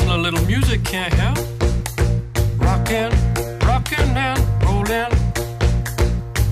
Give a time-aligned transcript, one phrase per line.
[0.00, 1.38] a little music can't help.
[2.58, 3.10] Rockin',
[3.66, 5.10] rockin' and rollin'.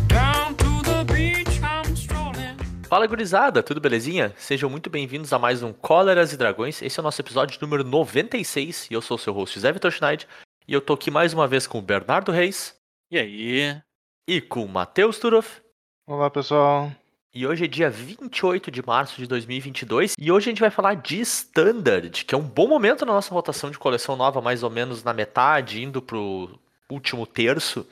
[0.08, 2.56] Down to the beach I'm strolling.
[2.88, 4.32] Fala gurizada, tudo belezinha?
[4.36, 6.80] Sejam muito bem-vindos a mais um Cóleras e Dragões.
[6.82, 9.90] Esse é o nosso episódio número 96 e eu sou o seu host Zé Vitor
[9.90, 10.26] Schneid.
[10.66, 12.74] E eu tô aqui mais uma vez com o Bernardo Reis
[13.10, 13.80] E aí?
[14.28, 15.60] e com o Matheus Turoff.
[16.06, 16.90] Olá pessoal.
[17.34, 20.96] E hoje é dia 28 de março de 2022 e hoje a gente vai falar
[20.96, 24.68] de Standard, que é um bom momento na nossa rotação de coleção nova, mais ou
[24.68, 27.88] menos na metade, indo pro último terço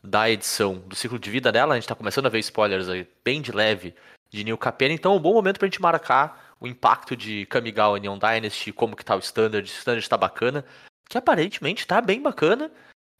[0.00, 1.74] da edição do ciclo de vida dela.
[1.74, 3.96] A gente tá começando a ver spoilers aí, bem de leve
[4.30, 7.98] de New Capena, então é um bom momento pra gente marcar o impacto de Kamigawa
[7.98, 10.64] Neon Dynasty, como que tá o Standard, o Standard tá bacana,
[11.08, 12.70] que aparentemente tá bem bacana,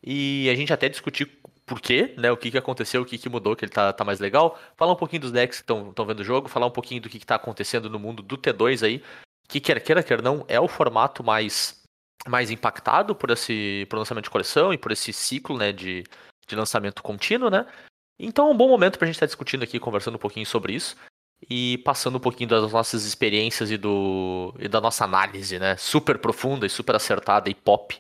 [0.01, 1.29] e a gente até discutir
[1.67, 4.05] por quê, né, o que, que aconteceu, o que, que mudou, que ele tá, tá
[4.05, 7.01] mais legal, falar um pouquinho dos decks que estão vendo o jogo, falar um pouquinho
[7.01, 9.03] do que, que tá acontecendo no mundo do T2 aí,
[9.49, 11.83] que quer queira, quer não, é o formato mais,
[12.29, 16.05] mais impactado por esse por lançamento de coleção e por esse ciclo, né, de,
[16.47, 17.67] de lançamento contínuo, né,
[18.19, 20.97] então é um bom momento pra gente estar discutindo aqui, conversando um pouquinho sobre isso,
[21.49, 26.19] e passando um pouquinho das nossas experiências e, do, e da nossa análise, né, super
[26.19, 27.99] profunda e super acertada e pop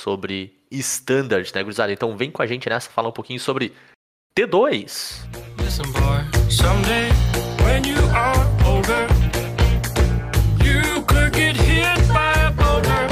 [0.00, 1.92] sobre Standard, né, gurizada?
[1.92, 3.72] Então vem com a gente nessa falar um pouquinho sobre
[4.36, 5.26] T2.
[5.58, 7.10] Listen, boy, someday
[7.64, 9.06] when you are older,
[10.64, 13.08] you could get hit by a boulder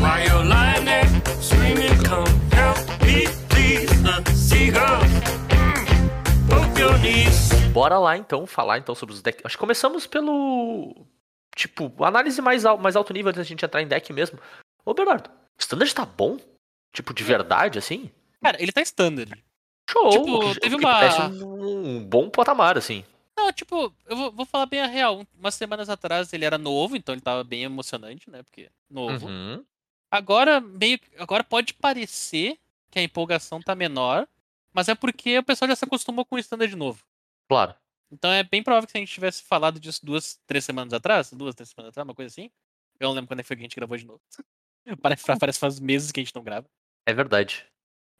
[0.00, 1.06] while you're lying there
[1.40, 3.90] screaming, Come help me, please.
[4.02, 5.10] The seagulls
[5.48, 7.50] mm, poke your knees.
[7.72, 9.44] Bora lá então falar então sobre os decks.
[9.44, 11.06] Acho que começamos pelo
[11.54, 14.38] tipo, análise mais, mais alto nível antes da gente entrar em deck mesmo.
[14.84, 16.38] Ô Bernardo, o Standard tá bom?
[16.94, 18.10] Tipo, de verdade, assim?
[18.42, 19.44] Cara, ele tá standard.
[19.90, 20.10] Show!
[20.10, 23.04] Tipo, teve uma- parece um, um bom patamar, assim.
[23.36, 25.20] Não, tipo, eu vou, vou falar bem a real.
[25.20, 28.42] Um- Umas semanas atrás ele era novo, então ele tava bem emocionante, né?
[28.44, 29.26] Porque novo.
[29.26, 29.62] Uhum.
[30.10, 30.98] Agora, meio.
[31.18, 32.58] Agora pode parecer
[32.90, 34.26] que a empolgação tá menor,
[34.72, 37.04] mas é porque o pessoal já se acostumou com o standard novo.
[37.48, 37.74] Claro.
[38.12, 41.32] Então é bem provável que se a gente tivesse falado disso duas, três semanas atrás,
[41.32, 42.48] duas, três semanas atrás, uma coisa assim.
[43.00, 44.20] Eu não lembro quando é que foi que a gente gravou de novo.
[45.02, 46.66] Parece, parece faz meses que a gente não grava.
[47.06, 47.64] É verdade.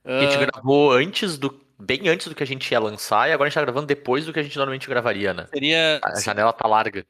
[0.04, 1.62] A gente Ah, gravou antes do.
[1.78, 4.24] Bem antes do que a gente ia lançar, e agora a gente tá gravando depois
[4.24, 5.46] do que a gente normalmente gravaria, né?
[5.52, 7.04] seria, A janela tá larga.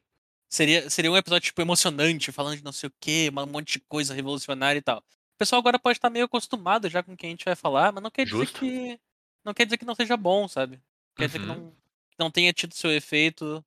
[0.48, 3.80] Seria, seria um episódio, tipo, emocionante, falando de não sei o que, um monte de
[3.80, 4.98] coisa revolucionária e tal.
[4.98, 7.92] O pessoal agora pode estar meio acostumado já com o que a gente vai falar,
[7.92, 8.60] mas não quer dizer Justo.
[8.60, 8.98] que.
[9.44, 10.80] Não quer dizer que não seja bom, sabe?
[11.16, 11.54] Quer dizer que Uhum.
[11.54, 13.62] não, que não tenha tido seu efeito.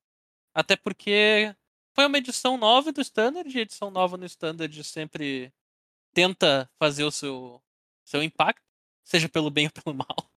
[0.52, 1.54] Até porque
[1.94, 5.52] foi uma edição nova do Standard, e a edição nova no Standard sempre
[6.12, 7.62] tenta fazer o seu,
[8.08, 8.62] seu impacto,
[9.04, 10.30] seja pelo bem ou pelo mal,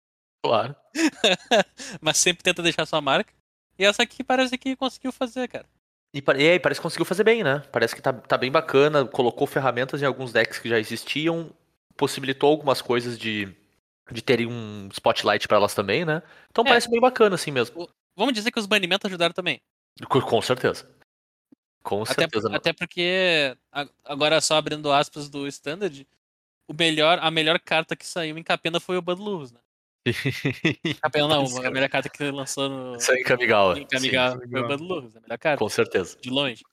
[0.43, 0.75] Claro.
[2.01, 3.33] mas sempre tenta deixar sua marca.
[3.77, 5.67] E essa aqui parece que conseguiu fazer, cara.
[6.13, 7.59] E, e aí, parece que conseguiu fazer bem, né?
[7.71, 11.53] Parece que tá, tá bem bacana, colocou ferramentas em alguns decks que já existiam,
[11.95, 13.53] possibilitou algumas coisas de,
[14.11, 16.23] de terem um spotlight pra elas também, né?
[16.49, 16.69] Então É.
[16.69, 17.87] parece bem bacana assim mesmo.
[18.15, 19.61] Vamos dizer que os banimentos ajudaram também.
[20.07, 20.89] Com, certeza.
[21.83, 22.55] Com Até, certeza.
[22.55, 23.55] até porque,
[24.03, 26.07] agora só abrindo aspas do Standard,
[26.69, 29.59] o melhor, a melhor carta que saiu em Capena foi o Bud Luz, né?
[31.01, 33.77] Capena não, a melhor carta que lançou no Isso aí, Kamigawa.
[33.79, 36.17] em Kamigawa foi o Bud Luz, a melhor carta, Com certeza.
[36.21, 36.63] de longe.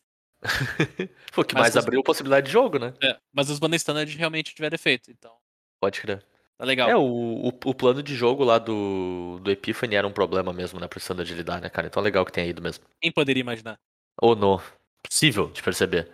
[1.32, 2.92] Foi o que Mas mais os- abriu possibilidade de jogo, né?
[3.02, 5.34] É, mas os banners Standard realmente tiveram efeito, então
[5.80, 6.22] Pode crer.
[6.58, 6.90] tá legal.
[6.90, 10.78] É, o, o, o plano de jogo lá do, do Epiphany era um problema mesmo,
[10.78, 10.86] né?
[10.86, 11.86] Pro standard lidar, né, cara?
[11.86, 12.84] Então é legal que tenha ido mesmo.
[13.00, 13.78] Quem poderia imaginar?
[14.20, 14.60] Ou não.
[15.02, 16.10] Possível de perceber.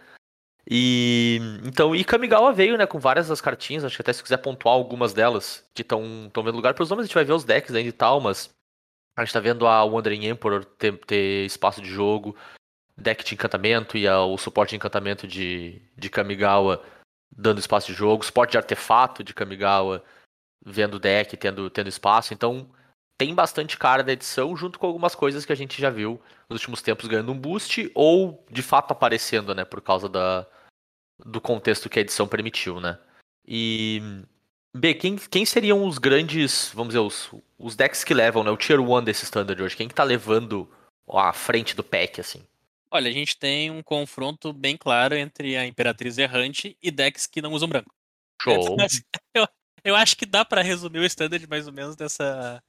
[0.68, 4.38] E então, e Kamigawa veio, né, com várias das cartinhas, acho que até se quiser
[4.38, 6.74] pontuar algumas delas que estão vendo lugar.
[6.74, 8.48] Para os nomes, a gente vai ver os decks ainda e tal, mas
[9.16, 12.36] a gente tá vendo a Wandering Emperor ter, ter espaço de jogo,
[12.96, 16.82] deck de encantamento e a- o suporte de encantamento de, de Kamigawa
[17.36, 20.04] dando espaço de jogo, suporte de artefato de Kamigawa
[20.64, 22.70] vendo deck, tendo, tendo espaço, então
[23.22, 26.60] tem bastante cara da edição, junto com algumas coisas que a gente já viu nos
[26.60, 30.44] últimos tempos ganhando um boost, ou de fato aparecendo, né, por causa da,
[31.24, 32.98] do contexto que a edição permitiu, né.
[33.46, 34.02] E.
[34.74, 38.56] B, quem, quem seriam os grandes, vamos dizer, os, os decks que levam, né, o
[38.56, 39.76] Tier 1 desse standard hoje?
[39.76, 40.68] Quem que tá levando
[41.08, 42.42] à frente do pack, assim?
[42.90, 47.40] Olha, a gente tem um confronto bem claro entre a Imperatriz Errante e decks que
[47.40, 47.94] não usam branco.
[48.42, 48.76] Show,
[49.32, 49.46] Eu,
[49.84, 52.60] eu acho que dá pra resumir o Standard mais ou menos dessa,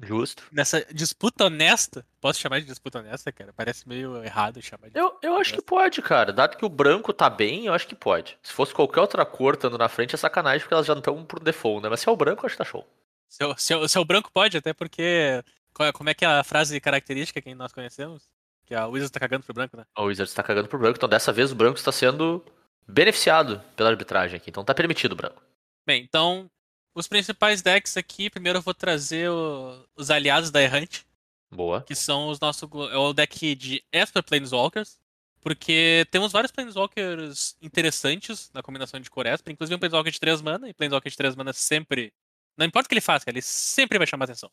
[0.00, 0.42] justo.
[0.52, 2.04] nessa disputa honesta.
[2.20, 3.52] Posso chamar de disputa honesta, cara?
[3.52, 4.98] Parece meio errado chamar de.
[4.98, 6.32] Eu, eu acho que pode, cara.
[6.32, 8.38] Dado que o branco tá bem, eu acho que pode.
[8.42, 11.40] Se fosse qualquer outra cor estando na frente, é sacanagem, porque elas já estão por
[11.40, 11.88] default, né?
[11.88, 12.86] Mas se é o branco, eu acho que tá show.
[13.28, 15.02] Seu, seu, seu branco pode, até porque.
[15.02, 18.28] é- Como é que é a frase característica que nós conhecemos?
[18.66, 19.84] Que a Wizard tá cagando pro branco, né?
[19.96, 22.44] O Wizards tá cagando pro branco, então dessa vez o branco está sendo
[22.86, 24.50] beneficiado pela arbitragem aqui.
[24.50, 25.42] Então tá permitido, Branco.
[25.86, 26.50] Bem, então,
[26.94, 31.06] os principais decks aqui, primeiro eu vou trazer o- os aliados da Errante,
[31.50, 31.82] Boa.
[31.82, 32.62] que são os nossos.
[32.90, 34.98] É o deck de Esper Planeswalkers,
[35.40, 40.42] porque temos vários Planeswalkers interessantes na combinação de cor Esper, inclusive um Planeswalker de 3
[40.42, 42.12] mana, e Planeswalker de 3 mana sempre.
[42.56, 44.50] Não importa o que ele faça, cara, ele sempre vai chamar atenção.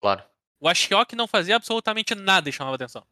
[0.00, 0.22] Claro.
[0.58, 3.04] O Ashiok não fazia absolutamente nada e chamava atenção.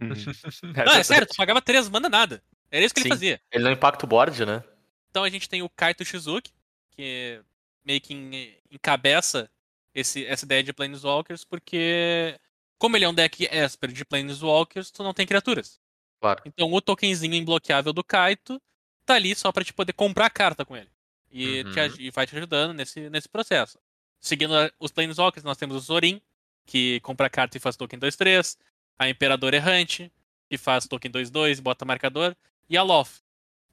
[0.00, 0.08] Uhum.
[0.86, 2.42] Não, é sério, tu pagava 3 mana nada.
[2.70, 3.08] Era isso que Sim.
[3.08, 3.40] ele fazia.
[3.52, 4.64] Ele não impacta o board, né?
[5.10, 6.52] Então a gente tem o Kaito Shizuki,
[6.90, 7.40] que
[7.84, 9.50] meio que en- encabeça
[9.94, 12.38] esse, essa ideia de Planeswalkers, porque
[12.78, 15.80] como ele é um deck Esper de Planeswalkers, tu não tem criaturas.
[16.20, 16.42] Claro.
[16.46, 18.60] Então o tokenzinho imbloqueável do Kaito
[19.04, 20.90] tá ali só pra te poder comprar carta com ele.
[21.30, 21.84] E, te Uhum.
[21.84, 23.78] aj- e vai te ajudando nesse, nesse processo.
[24.20, 26.20] Seguindo a- os Planeswalkers, nós temos o Zorin,
[26.66, 28.56] que compra carta e faz token 2-3.
[28.98, 30.12] A Imperador Errante,
[30.48, 32.36] que faz token 2-2 e bota marcador.
[32.68, 33.20] E a Loth,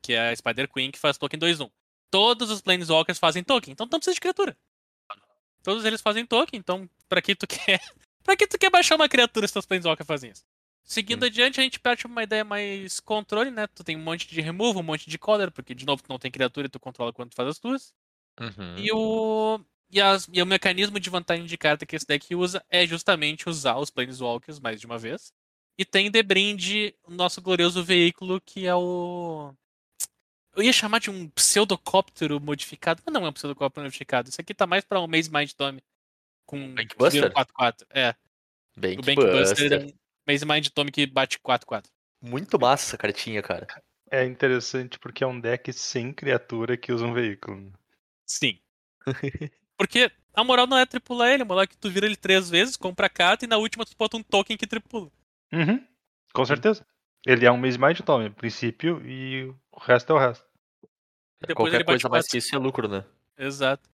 [0.01, 1.69] que é a Spider Queen, que faz token 2-1.
[2.11, 4.57] Todos os Planeswalkers fazem token, então tu não precisa de criatura.
[5.63, 7.79] Todos eles fazem token, então pra que tu quer.
[8.23, 10.43] pra que tu quer baixar uma criatura se teus Planeswalkers fazem isso?
[10.83, 11.27] Seguindo Sim.
[11.27, 13.67] adiante, a gente parte pra uma ideia mais controle, né?
[13.67, 16.17] Tu tem um monte de remove, um monte de color, porque de novo tu não
[16.17, 17.93] tem criatura e tu controla quando tu faz as tuas.
[18.39, 18.77] Uhum.
[18.77, 19.59] E o.
[19.91, 23.47] E, as- e o mecanismo de vantagem de carta que esse deck usa é justamente
[23.49, 25.31] usar os Planeswalkers mais de uma vez.
[25.77, 29.53] E tem de brinde o nosso glorioso veículo, que é o.
[30.59, 34.27] Eu ia chamar de um pseudocóptero modificado, mas não é um pseudocóptero modificado.
[34.27, 35.81] Isso aqui tá mais pra um Maze Mind Tome.
[36.45, 37.31] Com Bankbuster?
[37.31, 37.85] 4-4.
[37.89, 38.13] É.
[38.75, 39.93] Bem O que Bankbuster é um
[40.27, 41.85] Maze Mind Tome que bate 4-4.
[42.21, 43.67] Muito massa essa cartinha, cara.
[44.11, 47.71] É interessante porque é um deck sem criatura que usa um veículo.
[48.25, 48.59] Sim.
[49.77, 52.49] Porque a moral não é tripular ele, a moral é que tu vira ele três
[52.49, 55.09] vezes, compra a carta e na última tu bota um token que tripula.
[55.53, 55.81] Uhum.
[56.33, 56.85] Com certeza.
[57.25, 60.48] Ele é um mês mais de tome, princípio, e o resto é o resto.
[61.41, 63.03] Depois Qualquer coisa mais que isso é lucro, né?
[63.37, 63.89] Exato.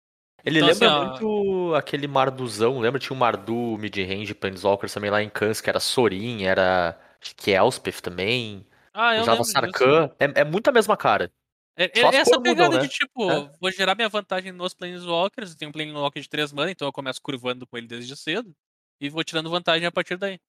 [0.46, 3.00] Ele Então, lembra assim, muito aquele Marduzão, lembra?
[3.00, 8.02] Tinha um Mardu mid-range Planeswalkers também lá em Kans, que era Sorin, era que Elspeth
[8.02, 9.44] também, Ah, eu usava.
[9.44, 10.12] Sarkhan.
[10.20, 11.32] É, é muito a mesma cara.
[11.76, 12.82] É, é essa cores mudam, pegada né?
[12.84, 13.52] de tipo, É.
[13.60, 16.92] vou gerar minha vantagem nos Planeswalkers, eu tenho um Planeswalker de 3 mana, então eu
[16.94, 18.54] começo curvando com ele desde cedo.
[19.02, 20.40] E vou tirando vantagem a partir daí.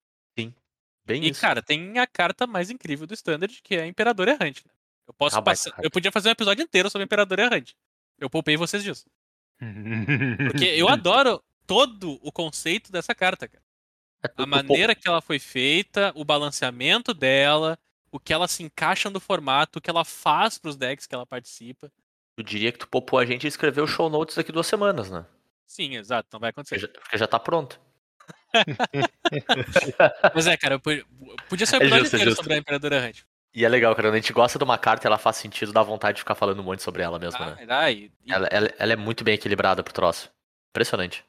[1.06, 1.40] Bem E, isso.
[1.40, 4.64] cara, tem a carta mais incrível do Standard, que é a Imperador Errante.
[4.66, 4.72] né?
[5.06, 5.74] Eu posso Ah, passar.
[5.82, 7.74] Eu podia fazer um episódio inteiro sobre a Imperador Errante.
[8.18, 9.04] Eu poupei vocês disso.
[10.50, 13.62] Porque eu adoro todo o conceito dessa carta, cara.
[14.24, 17.78] É A maneira que ela foi feita, o balanceamento dela,
[18.10, 21.26] o que ela se encaixa no formato, o que ela faz pros decks que ela
[21.26, 21.90] participa.
[22.36, 25.24] Eu diria que tu poupou a gente e escreveu show notes daqui duas semanas, né?
[25.66, 26.92] Sim, exato, não vai Porque acontecer.
[26.92, 27.80] já, porque já tá pronto.
[30.34, 30.78] Mas é, cara,
[31.48, 32.42] podia ser um É episódio justo, é inteiro justo.
[32.42, 33.26] sobre a Imperadora Errante.
[33.54, 34.08] E é legal, cara.
[34.08, 36.34] Quando a gente gosta de uma carta e ela faz sentido, dá vontade de ficar
[36.34, 37.66] falando um monte sobre ela mesmo, Ah, né?
[37.66, 40.30] dá, e- e Ela, ela- ela é muito bem equilibrada pro troço.
[40.70, 41.24] Impressionante.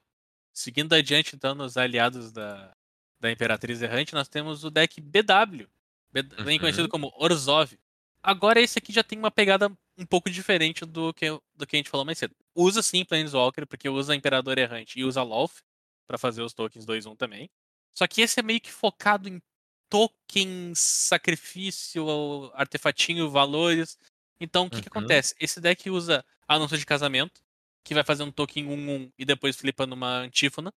[0.54, 2.74] Seguindo adiante, então, nos aliados da,
[3.19, 5.68] da Imperatriz Errante, nós temos o deck BW,
[6.12, 6.24] bem
[6.56, 6.60] Uhum.
[6.60, 7.77] conhecido como Orzhov.
[8.24, 11.77] Agora, esse aqui já tem uma pegada um pouco diferente do que, do que a
[11.77, 12.33] gente falou mais cedo.
[12.56, 15.62] Usa sim Planeswalker, porque usa Imperador Errante e usa Loth
[16.07, 17.50] pra fazer os tokens 2-1 também.
[17.95, 19.39] Só que esse é meio que focado em
[19.90, 22.06] tokens, sacrifício,
[22.54, 23.98] artefatinho, valores.
[24.40, 24.90] Então, o que, que Uhum.
[24.90, 25.36] acontece?
[25.40, 27.42] Esse deck usa Anúncio de Casamento,
[27.84, 30.72] que vai fazer um token 1-1 e depois flipa numa antífona.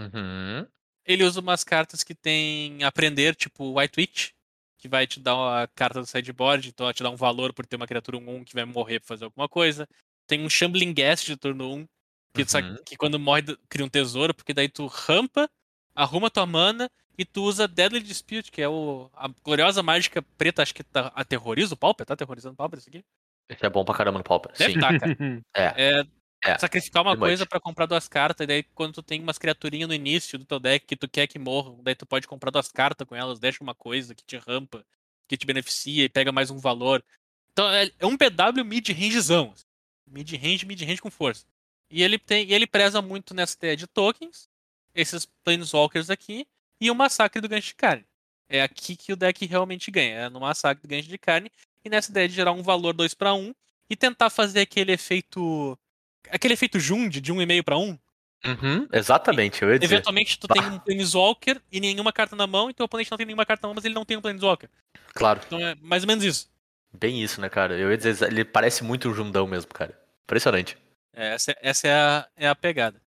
[0.00, 0.68] Uhum.
[1.04, 4.30] Ele usa umas cartas que tem aprender, tipo White Witch,
[4.78, 7.66] que vai te dar a carta do sideboard, então vai te dar um valor por
[7.66, 9.86] ter uma criatura 1-1 que vai morrer pra fazer alguma coisa.
[10.26, 11.86] Tem um Shambling Guest de turno 1,
[12.34, 12.76] que, Uhum.
[12.84, 15.48] que quando morre cria um tesouro, porque daí tu rampa,
[15.94, 20.62] arruma tua mana e tu usa Deadly Dispute, que é o, a gloriosa mágica preta,
[20.62, 23.04] acho que tá, aterroriza o Pauper, tá aterrorizando o Pauper isso aqui?
[23.48, 24.52] Esse é bom pra caramba no Pauper.
[24.56, 24.80] Deve Sim.
[24.80, 25.16] tá, cara.
[25.54, 26.00] É.
[26.00, 26.06] É,
[26.44, 29.88] É, sacrificar uma coisa pra comprar duas cartas, e daí quando tu tem umas criaturinhas
[29.88, 32.70] no início do teu deck que tu quer que morram, daí tu pode comprar duas
[32.70, 34.84] cartas com elas, deixa uma coisa que te rampa,
[35.28, 37.02] que te beneficia e pega mais um valor.
[37.52, 39.52] Então é, é um PW mid-rangezão.
[39.54, 39.64] assim.
[40.06, 41.46] Mid-range, mid-range com força.
[41.90, 44.48] E ele, tem, e ele preza muito nessa ideia de tokens,
[44.94, 46.46] esses Planeswalkers aqui,
[46.80, 48.04] e o Massacre do Gancho de Carne.
[48.48, 51.50] É aqui que o deck realmente ganha, é no Massacre do Gancho de Carne,
[51.84, 53.54] e nessa ideia de gerar um valor 2 para 1
[53.90, 55.78] e tentar fazer aquele efeito.
[56.30, 57.98] Aquele efeito Jund de 1,5 para 1.
[58.46, 59.94] Uhum, exatamente, eu ia dizer.
[59.94, 63.26] Eventualmente tu tem um Planeswalker e nenhuma carta na mão, e teu oponente não tem
[63.26, 64.68] nenhuma carta na mão, mas ele não tem um Planeswalker.
[65.14, 66.50] Claro, Então é mais ou menos isso.
[66.92, 67.78] bem isso, né, cara?
[67.78, 69.98] Eu ia dizer, ele parece muito um Jundão mesmo, cara.
[70.24, 70.76] Impressionante.
[71.14, 73.00] É, Essa, essa é, a, é a pegada.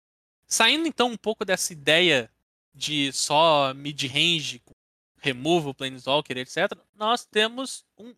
[0.46, 2.30] Saindo então um pouco dessa ideia
[2.76, 4.62] de só mid-range,
[5.18, 8.14] removal, Planeswalker, etc., nós temos um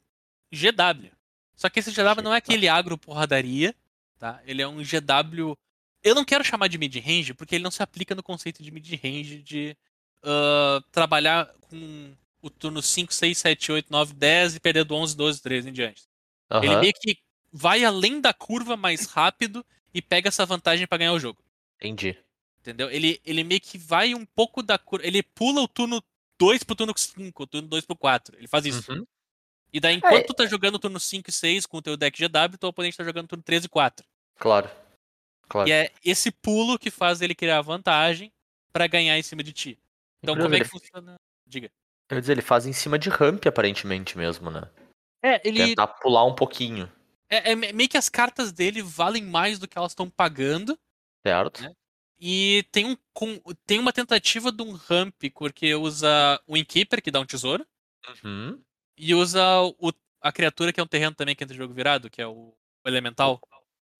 [0.52, 1.10] GW,
[1.54, 3.74] Só que esse GW não é aquele agro porradaria,
[4.18, 4.40] tá?
[4.44, 5.56] Ele é um GW.
[6.02, 9.42] Eu não quero chamar de mid-range, porque ele não se aplica no conceito de mid-range
[9.42, 9.76] de
[10.22, 15.16] ah, trabalhar com o turno 5, 6, 7, 8, 9, 10 e perder do 11,
[15.16, 16.02] 12, 13 em diante.
[16.60, 17.18] Ele Aham, meio que
[17.52, 21.42] vai além da curva mais rápido e pega essa vantagem pra ganhar o jogo.
[21.80, 22.18] entendi.
[22.68, 22.90] Entendeu?
[22.90, 25.06] Ele, ele meio que vai um pouco da curva.
[25.06, 26.02] Ele pula o turno
[26.38, 28.36] 2 pro turno 5, o turno 2 pro 4.
[28.36, 28.92] Ele faz isso.
[28.92, 29.06] Uhum.
[29.72, 32.18] E daí, enquanto tu tá jogando o turno 5 e 6 com o teu deck
[32.18, 34.06] GW, teu oponente tá jogando turno 13 e 4.
[34.38, 34.70] Claro.
[35.48, 35.66] Claro.
[35.66, 38.30] E é esse pulo que faz ele criar vantagem
[38.70, 39.78] pra ganhar em cima de ti.
[40.22, 41.14] Então, Inclusive, como é que funciona?
[41.46, 41.70] Diga.
[42.10, 44.68] Eu ia dizer, ele faz em cima de ramp, aparentemente mesmo, né?
[45.22, 45.68] É, ele.
[45.68, 46.90] Tentar pular um pouquinho,
[47.30, 50.78] É, é meio que as cartas dele valem mais do que elas estão pagando.
[51.26, 51.62] certo?
[51.62, 51.74] Né?
[52.20, 57.10] E tem, um, com- tem uma tentativa de um ramp, porque usa o Innkeeper, que
[57.10, 57.64] dá um tesouro,
[58.24, 58.60] Uhum.
[58.96, 59.40] e usa
[59.78, 62.26] o- a criatura que é um terreno também que entra em jogo virado, que é
[62.26, 62.32] o,
[62.84, 63.40] o Elemental,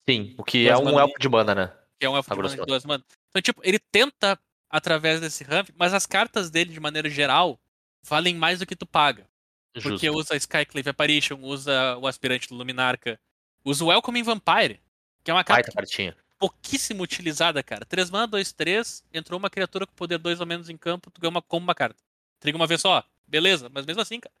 [0.07, 1.73] Sim, o que é um mana elfo de mana, né?
[1.99, 3.05] que é um elfo A de mana de duas manas.
[3.29, 7.59] Então, tipo, ele tenta através desse ramp, mas as cartas dele, de maneira geral,
[8.03, 9.27] valem mais do que tu paga.
[9.73, 10.17] Porque Justo.
[10.17, 13.19] usa Skyclave Apparition, usa o Aspirante do Luminarca,
[13.63, 14.79] usa o Welcoming Vampire,
[15.23, 16.17] que é uma carta Baita cartinha.
[16.39, 17.85] Pouquíssimo utilizada, cara.
[17.85, 21.19] 3 mana, 2, 3, entrou uma criatura com poder 2 ou menos em campo, tu
[21.21, 22.01] ganha uma, como uma carta.
[22.39, 24.33] Triga uma vez só, beleza, mas mesmo assim, cara,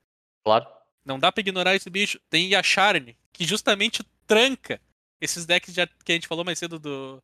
[0.43, 0.65] Claro.
[1.03, 2.19] não dá pra ignorar esse bicho.
[2.29, 4.79] Tem Yasharn, que justamente tranca
[5.19, 7.21] esses decks já, que a gente falou mais cedo do,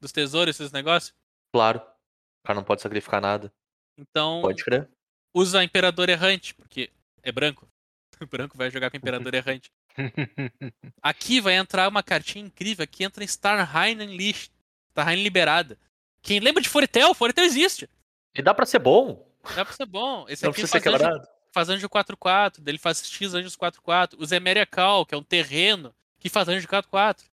[0.00, 1.12] dos tesouros, esses negócios.
[1.52, 1.80] Claro.
[1.80, 3.52] O cara não pode sacrificar nada.
[3.98, 4.88] Então, Pode crer.
[5.34, 6.90] usa Imperador Errante, porque
[7.22, 7.68] é branco.
[8.22, 9.72] O branco vai jogar com Imperador Errante.
[11.02, 14.50] Aqui vai entrar uma cartinha incrível que entra em Starheim Unleashed.
[14.90, 15.78] Starheim liberada.
[16.22, 17.14] Quem lembra de Foritel?
[17.14, 17.88] Foritel existe.
[18.34, 19.26] E dá pra ser bom.
[19.54, 20.26] Dá pra ser bom.
[20.28, 23.56] Esse Não aqui precisa ser faz anjo, faz anjo 4-4, daí ele faz X anjos
[23.56, 24.14] 4-4.
[24.18, 27.24] O Zemeria Cal, que é um terreno, que faz anjo 4-4.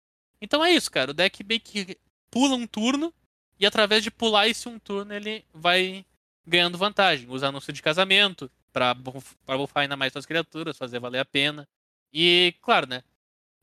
[0.41, 1.11] Então é isso, cara.
[1.11, 1.99] O deck meio que
[2.31, 3.13] pula um turno,
[3.61, 6.05] e através de pular esse um turno, ele vai
[6.47, 7.29] ganhando vantagem.
[7.29, 11.25] Usa anúncio de casamento, pra, buf- pra buffar ainda mais suas criaturas, fazer valer a
[11.25, 11.69] pena.
[12.13, 13.03] E, claro, né?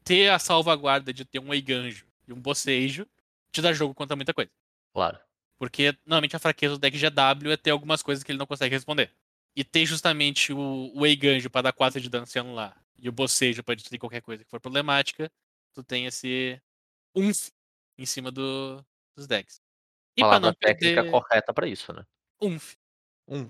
[0.04, 3.08] Ter a salvaguarda de ter um Eiganjo e um Bocejo
[3.52, 4.52] te dá jogo contra muita coisa.
[4.94, 5.20] Claro.
[5.58, 8.76] Porque normalmente a fraqueza do deck GW é ter algumas coisas que ele não consegue
[8.76, 9.12] responder.
[9.56, 13.12] E ter justamente o, o Eiganjo pra dar 4 de dano se anular e o
[13.12, 15.32] Bocejo pra destruir qualquer coisa que for problemática,
[15.74, 16.62] tu tem esse
[17.16, 17.50] umf
[17.98, 18.84] em cima do,
[19.16, 19.62] dos decks.
[20.18, 22.06] E pra Palavra não técnica perder correta pra isso, né?
[22.42, 22.76] umf.
[23.28, 23.44] Um.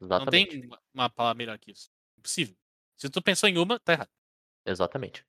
[0.00, 0.50] Não Exatamente.
[0.60, 1.90] tem uma- uma palavra melhor que isso.
[2.16, 2.56] Impossível.
[2.96, 4.10] Se tu pensou em uma, tá errado.
[4.70, 5.24] Exatamente.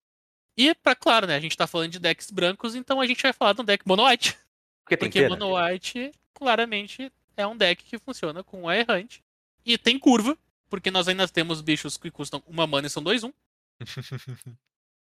[0.57, 1.35] E, pra claro, né?
[1.35, 3.87] A gente tá falando de decks brancos, então a gente vai falar de um deck
[3.87, 4.37] mono white.
[4.83, 5.29] Porque tem Porque que né?
[5.29, 9.23] Mono White claramente é um deck que funciona com a errante.
[9.63, 10.35] E tem curva,
[10.67, 13.31] porque nós ainda temos bichos que custam uma mana e são 2-1.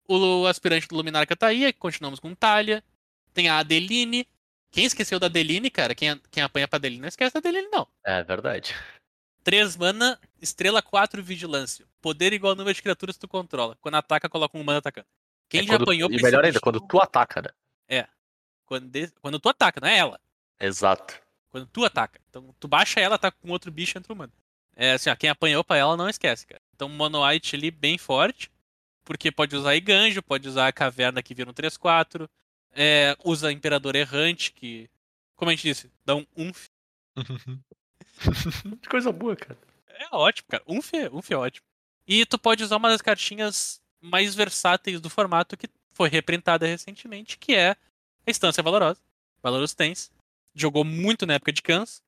[0.08, 2.84] O aspirante do Luminarca tá aí, continuamos com Talia.
[3.34, 4.28] Tem a Adeline.
[4.70, 5.96] Quem esqueceu da Adeline, cara?
[5.96, 7.88] Quem, quem apanha pra Adeline não esquece da Adeline, não.
[8.06, 8.76] É verdade.
[9.46, 11.86] 3 mana, estrela 4 vigilância.
[12.02, 13.78] Poder igual ao número de criaturas que tu controla.
[13.80, 15.08] Quando ataca, coloca um mana atacando.
[15.48, 17.50] Quem É já quando- apanhou E melhor ainda, quando tu ataca, né?
[18.66, 20.20] quando, de- quando tu ataca, não é ela.
[20.60, 21.22] Exato.
[21.52, 22.20] Quando tu ataca.
[22.28, 24.34] Então tu baixa ela, ataca com outro bicho entra humano.
[24.76, 26.60] É assim, ó, quem apanhou pra ela não esquece, cara.
[26.74, 28.52] Então Mono White ali bem forte.
[29.04, 32.28] Porque pode usar Iganjo, pode usar a caverna que vira um 3-4.
[32.72, 34.90] É, usa Imperador Errante, que,
[35.36, 36.66] como a gente disse, dá um umf.
[38.82, 39.58] que coisa boa, cara.
[39.88, 40.64] É ótimo, cara.
[40.68, 41.66] Umf é, umf é ótimo.
[42.08, 47.38] E tu pode usar uma das cartinhas mais versáteis do formato que foi reprintada recentemente,
[47.38, 47.78] que é a
[48.32, 49.02] Instância Valorosa.
[49.42, 50.12] Valorous Tens.
[50.54, 52.02] Jogou muito na época de Cans.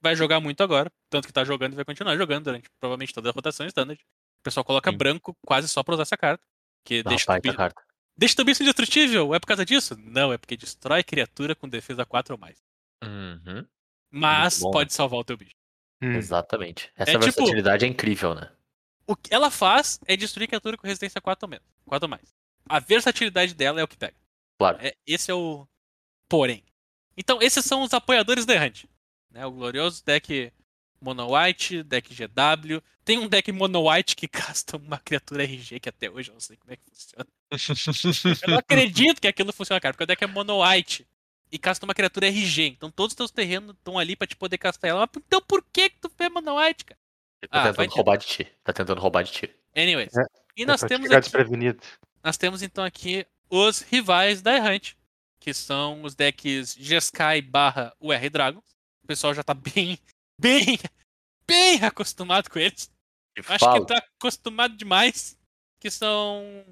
[0.00, 0.90] Vai jogar muito agora.
[1.10, 4.00] Tanto que tá jogando e vai continuar jogando durante provavelmente toda a rotação standard.
[4.40, 4.96] O pessoal coloca Sim.
[4.96, 6.42] branco quase só pra usar essa carta.
[6.84, 7.82] Que Dá deixa, bicho, carta.
[8.16, 9.34] deixa bicho indestrutível.
[9.34, 9.96] É por causa disso?
[9.98, 12.58] Não, é porque destrói criatura com defesa 4 ou mais.
[13.04, 13.64] Uhum.
[14.12, 15.56] Mas pode salvar o teu bicho.
[16.02, 16.12] Hum.
[16.14, 16.90] Exatamente.
[16.96, 18.50] Essa É tipo- versatilidade é incrível, né?
[19.06, 21.66] O que ela faz é destruir criatura com resistência 4 ou menos.
[21.86, 22.34] 4 ou mais.
[22.68, 24.14] A versatilidade dela é o que pega.
[24.58, 24.78] Claro.
[24.80, 25.66] É, esse é o
[26.28, 26.62] porém.
[27.16, 28.88] Então, esses são os apoiadores da Errante.
[29.30, 29.44] Né?
[29.44, 30.52] O glorioso deck
[31.00, 32.80] Mono White, deck GW.
[33.04, 36.40] Tem um deck Mono White que casta uma criatura RG, que até hoje eu não
[36.40, 37.26] sei como é que funciona.
[38.42, 41.06] Eu não acredito que aquilo funciona, cara, porque o deck é Mono White
[41.52, 42.66] e casta uma criatura RG.
[42.68, 45.00] Então todos os teus terrenos estão ali pra te poder castar ela.
[45.00, 46.98] Mas, Então por que que tu fez Mono White, cara?
[47.42, 48.44] Tá Ah, tentando roubar de ti.
[48.64, 49.54] Tá tentando roubar de ti.
[49.76, 50.16] Anyways.
[50.16, 50.22] É,
[50.56, 51.30] e É nós temos aqui
[52.24, 54.96] nós temos então aqui os rivais da Errante,
[55.40, 58.64] que são os decks Jeskai barra UR Dragons.
[59.02, 59.98] O pessoal já tá bem,
[60.38, 60.78] bem,
[61.46, 62.90] bem acostumado com eles.
[63.36, 63.80] E Acho fala.
[63.80, 65.36] que tá acostumado demais.
[65.80, 66.64] Que são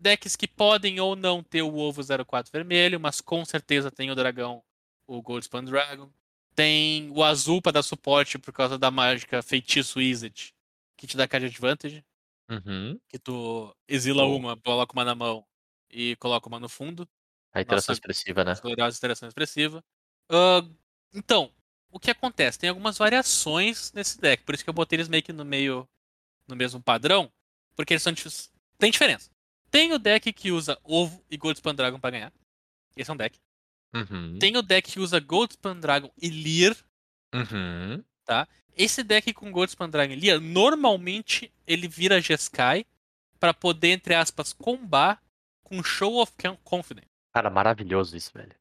[0.00, 4.14] decks que podem ou não ter o ovo 04 vermelho, mas com certeza tem o
[4.14, 4.62] dragão,
[5.06, 6.10] o Goldspan Dragon.
[6.54, 10.54] Tem o azul para dar suporte por causa da mágica Feitiço Wizard,
[10.96, 12.04] que te dá card advantage,
[12.48, 12.98] Uhum.
[13.08, 14.36] que tu exila Boa.
[14.36, 15.44] uma, coloca uma na mão
[15.90, 17.08] e coloca uma no fundo.
[17.52, 18.54] A interação Nossa, expressiva, né?
[18.54, 19.82] Gloriosa interação expressiva.
[20.30, 20.62] Ah,
[21.12, 21.52] então,
[21.90, 22.58] o que acontece?
[22.58, 25.88] Tem algumas variações nesse deck, por isso que eu botei eles meio que no meio
[26.48, 27.32] no mesmo padrão,
[27.74, 28.14] porque eles são
[28.78, 29.30] tem diferença.
[29.76, 32.32] Tem o deck que usa ovo e Goldspan Dragon pra ganhar.
[32.96, 33.38] Esse é um deck.
[33.94, 34.38] Uhum.
[34.38, 36.76] Tem o deck que usa Goldspan Dragon e Lear.
[37.34, 38.02] Uhum.
[38.76, 42.84] Esse deck com Goldspan Dragon e Lear, normalmente ele vira Jeskai
[43.38, 45.22] pra poder, entre aspas, combar
[45.62, 47.08] com Show of Con- Confidence.
[47.34, 48.54] Cara, maravilhoso isso, velho.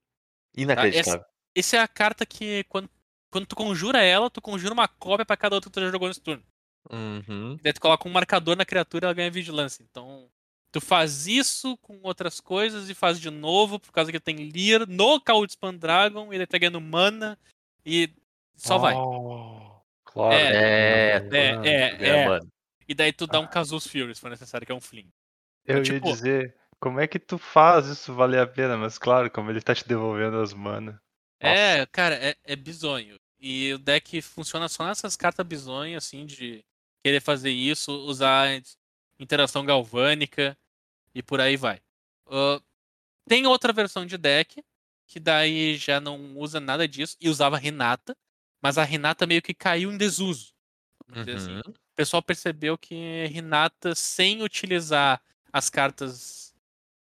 [0.55, 1.23] Inacreditável.
[1.55, 2.89] Essa é a carta que, quando,
[3.31, 6.07] quando tu conjura ela, tu conjura uma cópia pra cada outra que tu já jogou
[6.07, 6.43] nesse turno.
[6.91, 7.57] Uhum.
[7.61, 9.81] Daí tu coloca um marcador na criatura e ela ganha vigilância.
[9.83, 10.29] Então,
[10.75, 14.85] tu faz isso com outras coisas e faz de novo, por causa que tem Lear
[14.85, 17.39] no Goldspan Dragon, ele tá ganhando mana
[17.85, 18.09] e
[18.57, 18.93] só vai.
[18.93, 20.33] Oh, claro.
[20.33, 22.27] É, É, Mano, é, é, É, é.
[22.27, 22.51] mano.
[22.85, 25.07] E daí tu dá um Casus Fury, se for necessário, que é um fling.
[25.65, 28.75] Eu ia tipo- dizer, como é que tu faz isso valer a pena?
[28.75, 31.01] Mas claro, como ele tá te devolvendo as mana.
[31.39, 33.15] É, cara, é, é bizonho.
[33.39, 36.65] E o deck funciona só nessas cartas bizonhas, assim, de
[37.01, 38.61] querer fazer isso, usar
[39.17, 40.57] interação galvânica
[41.15, 41.81] e por aí vai.
[42.27, 42.61] Ah,
[43.27, 44.63] tem outra versão de deck,
[45.07, 48.15] que daí já não usa nada disso, e usava Renata,
[48.61, 50.53] mas a Renata meio que caiu em desuso.
[51.09, 51.53] Assim.
[51.53, 51.61] Uhum.
[51.61, 55.21] O pessoal percebeu que Renata, sem utilizar
[55.53, 56.53] as cartas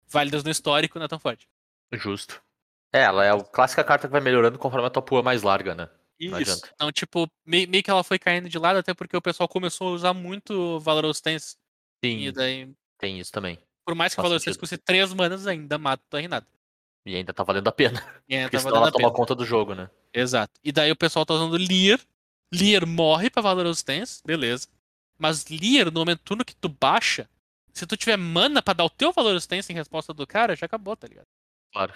[0.08, 1.48] válidas no histórico, não é tão forte.
[1.92, 2.42] Justo.
[2.94, 5.44] É, ela é a clássica carta que vai melhorando conforme a tua pool é mais
[5.44, 5.90] larga, né?
[6.20, 6.62] Não Isso.
[6.74, 9.90] Então, tipo, meio, meio que ela foi caindo de lado, até porque o pessoal começou
[9.90, 11.58] a usar muito Valorous Stance.
[12.02, 13.60] E Sim, daí, tem isso também.
[13.88, 14.60] Por mais que Faz Stance sentido.
[14.60, 16.46] custe 3 manas, ainda mata a Renata.
[17.06, 17.94] E ainda tá valendo a pena.
[18.28, 19.16] E ainda Porque tá senão ela toma pena.
[19.16, 19.90] conta do jogo, né?
[20.14, 20.52] Exato.
[20.62, 21.98] E daí o pessoal tá usando Lear.
[22.54, 24.68] Lear morre pra Valorous Stance, beleza.
[25.18, 27.30] Mas Lear, no momento turno que tu baixa,
[27.74, 30.66] se tu tiver mana pra dar o teu Valorous Stance em resposta do cara, já
[30.66, 31.28] acabou, tá ligado?
[31.72, 31.94] Claro.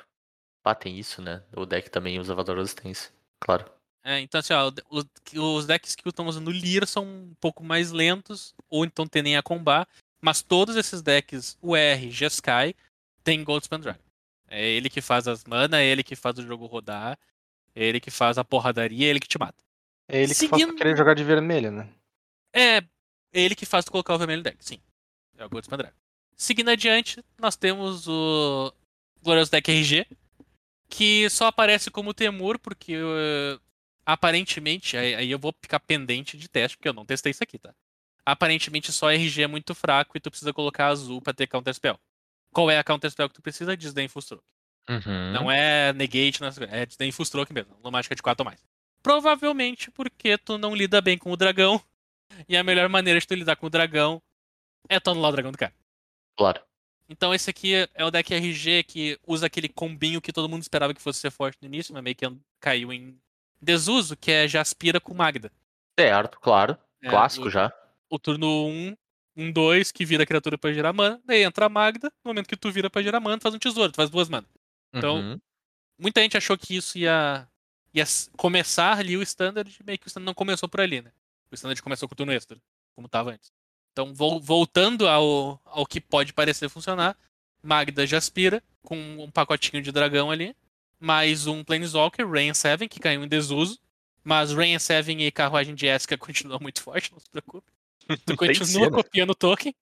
[0.64, 1.44] Ah, tem isso, né?
[1.54, 3.12] O deck também usa valor resistência.
[3.42, 3.66] Claro.
[4.04, 7.64] É, então assim, ó, o- o- os decks que estão usando Lear são um pouco
[7.64, 9.88] mais lentos, ou então tendem a combar,
[10.22, 12.76] mas todos esses decks, o R, Jeskai,
[13.24, 14.00] tem Goldspan Dragon.
[14.48, 17.18] É ele que faz as mana, é ele que faz o jogo rodar,
[17.76, 19.64] é ele que faz a porradaria, é ele que te mata.
[20.08, 21.90] É ele que faz Seguindo- querer jogar de vermelho, né?
[22.54, 22.84] É
[23.34, 24.80] ele que faz colocar o vermelho no deck, sim.
[25.38, 25.96] É o Goldspan Dragon.
[26.36, 28.74] Seguindo adiante, nós temos o
[29.24, 30.06] Glorious Deck RG,
[30.90, 33.58] que só aparece como Temur, porque eh,
[34.06, 37.58] aparentemente, aí, aí eu vou ficar pendente de teste, porque eu não testei isso aqui,
[37.58, 37.74] tá?
[38.26, 42.00] Aparentemente só RG é muito fraco e tu precisa colocar azul pra ter Counter Spell.
[42.54, 43.76] Qual é a Counter Spell que tu precisa?
[43.76, 44.44] Disdainful Stroke.
[44.90, 45.32] Uhum.
[45.32, 48.64] Não é Negate, não é é Disdainful Stroke mesmo, uma mágica de 4 ou mais.
[49.02, 51.82] Provavelmente porque tu não lida bem com o dragão,
[52.48, 54.22] e a melhor maneira de tu lidar com o dragão
[54.90, 55.74] é tu anular o dragão do cara.
[56.38, 56.62] Claro.
[57.10, 60.94] Então esse aqui é o deck RG que usa aquele combinho que todo mundo esperava
[60.94, 62.26] que fosse ser forte no início, mas meio que
[62.60, 63.20] caiu em
[63.62, 65.52] desuso, que é Jaspira com Magda.
[66.00, 66.78] Certo, claro.
[67.04, 67.72] É, Clássico o, já.
[68.12, 68.96] O turno 1,
[69.38, 72.58] 1, 2, que vira criatura pra gerar mana, daí entra a Magda, no momento que
[72.58, 74.46] tu vira pra gerar mana, tu faz um tesouro, tu faz duas mana.
[74.94, 75.40] Então, Uhum.
[75.98, 77.48] muita gente achou que isso ia,
[77.94, 78.04] ia
[78.38, 81.12] começar ali o standard, meio que o standard não começou por ali, né?
[81.52, 82.62] O standard começou com o turno extra,
[82.96, 83.52] como tava antes.
[83.94, 87.18] Então, vol- voltando ao, ao que pode parecer funcionar,
[87.64, 90.56] Magda já aspira com um pacotinho de dragão ali,
[91.00, 93.80] mais um Planeswalker, Rain 7, que caiu em desuso.
[94.24, 97.68] Mas Rain 7 e Carruagem de Esca continuam muito forte, não se preocupe.
[98.26, 98.96] Tu continua né?
[98.96, 99.74] copiando o token.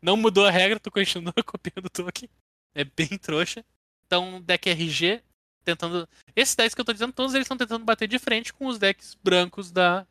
[0.00, 2.28] Não mudou a regra, tu continua copiando o token.
[2.74, 3.64] É bem trouxa.
[4.06, 5.22] Então, deck RG
[5.64, 6.08] tentando.
[6.34, 8.78] Esses decks que eu tô dizendo, todos eles estão tentando bater de frente com os
[8.78, 10.06] decks brancos da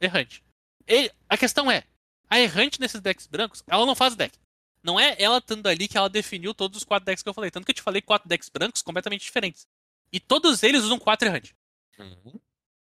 [0.00, 0.42] Errante.
[0.88, 1.84] E a questão é,
[2.28, 4.38] a Errante nesses decks brancos, ela não faz deck.
[4.82, 7.50] Não é ela estando ali que ela definiu todos os quatro decks que eu falei.
[7.50, 9.66] Tanto que eu te falei quatro decks brancos completamente diferentes.
[10.12, 11.54] E todos eles usam quatro Errante.
[11.98, 12.38] Uhum.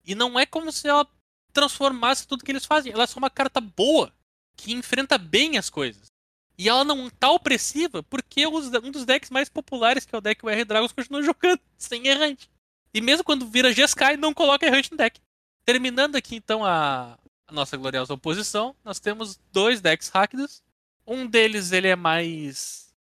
[0.05, 1.07] E não é como se ela
[1.55, 2.93] transformasse tudo que eles fazem.
[2.93, 4.13] Ela é só uma carta boa,
[4.57, 6.13] que enfrenta bem as coisas.
[6.59, 10.45] E ela não tá opressiva porque um dos decks mais populares, que é o deck
[10.45, 12.51] UR Dragons, continua jogando sem errante.
[12.93, 15.21] E mesmo quando vira Jeskai, não coloca errante no deck.
[15.65, 20.63] Terminando aqui então a, a nossa gloriosa oposição, nós temos dois decks rápidos.
[21.07, 22.95] Um deles ele é mais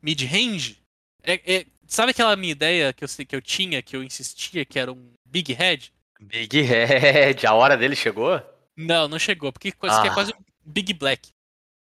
[0.00, 0.78] mid-range.
[1.22, 4.78] É- é- sabe aquela minha ideia que eu, que eu tinha, que eu insistia, que
[4.78, 5.92] era um Big Head?
[6.20, 8.40] Big Head, a hora dele chegou?
[8.76, 10.14] Não, não chegou, porque isso aqui é Ah.
[10.14, 11.30] quase um Big Black.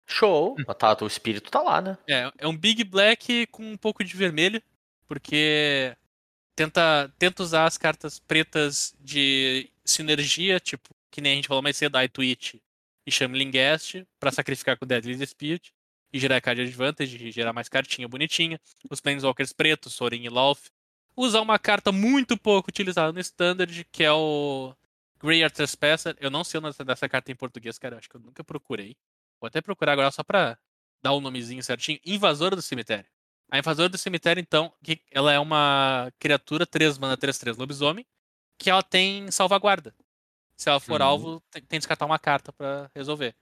[0.07, 0.57] Show.
[0.79, 1.97] Tá, o espírito tá lá, né?
[2.09, 4.63] É, é um Big Black com um pouco de vermelho,
[5.07, 5.97] porque
[6.55, 11.77] tenta, tenta usar as cartas pretas de sinergia, tipo, que nem a gente falou mais
[11.77, 12.55] cedo, Eye Twitch
[13.07, 15.73] e Shambling Guest, pra sacrificar com Deadly Dispute
[16.13, 18.61] e gerar card advantage, e gerar mais cartinha bonitinha.
[18.91, 20.67] Os Planeswalkers pretos, Sorin e Lolth.
[21.17, 24.75] Usar uma carta muito pouco utilizada no Standard, que é o
[25.23, 26.17] Grey Trespasser.
[26.21, 28.97] Eu não sei o nome dessa carta em português, cara, acho que eu nunca procurei.
[29.41, 30.59] Vou até procurar agora só pra
[31.03, 32.01] dar o um nomezinho certinho.
[32.05, 33.07] Invasora do Cemitério.
[33.51, 38.05] A Invasora do Cemitério, então, que ela é uma criatura 3 mana 3-3 lobisomem,
[38.59, 39.95] que ela tem salvaguarda.
[40.57, 41.07] Se ela for Uhum.
[41.07, 43.35] alvo, tem que descartar uma carta pra resolver.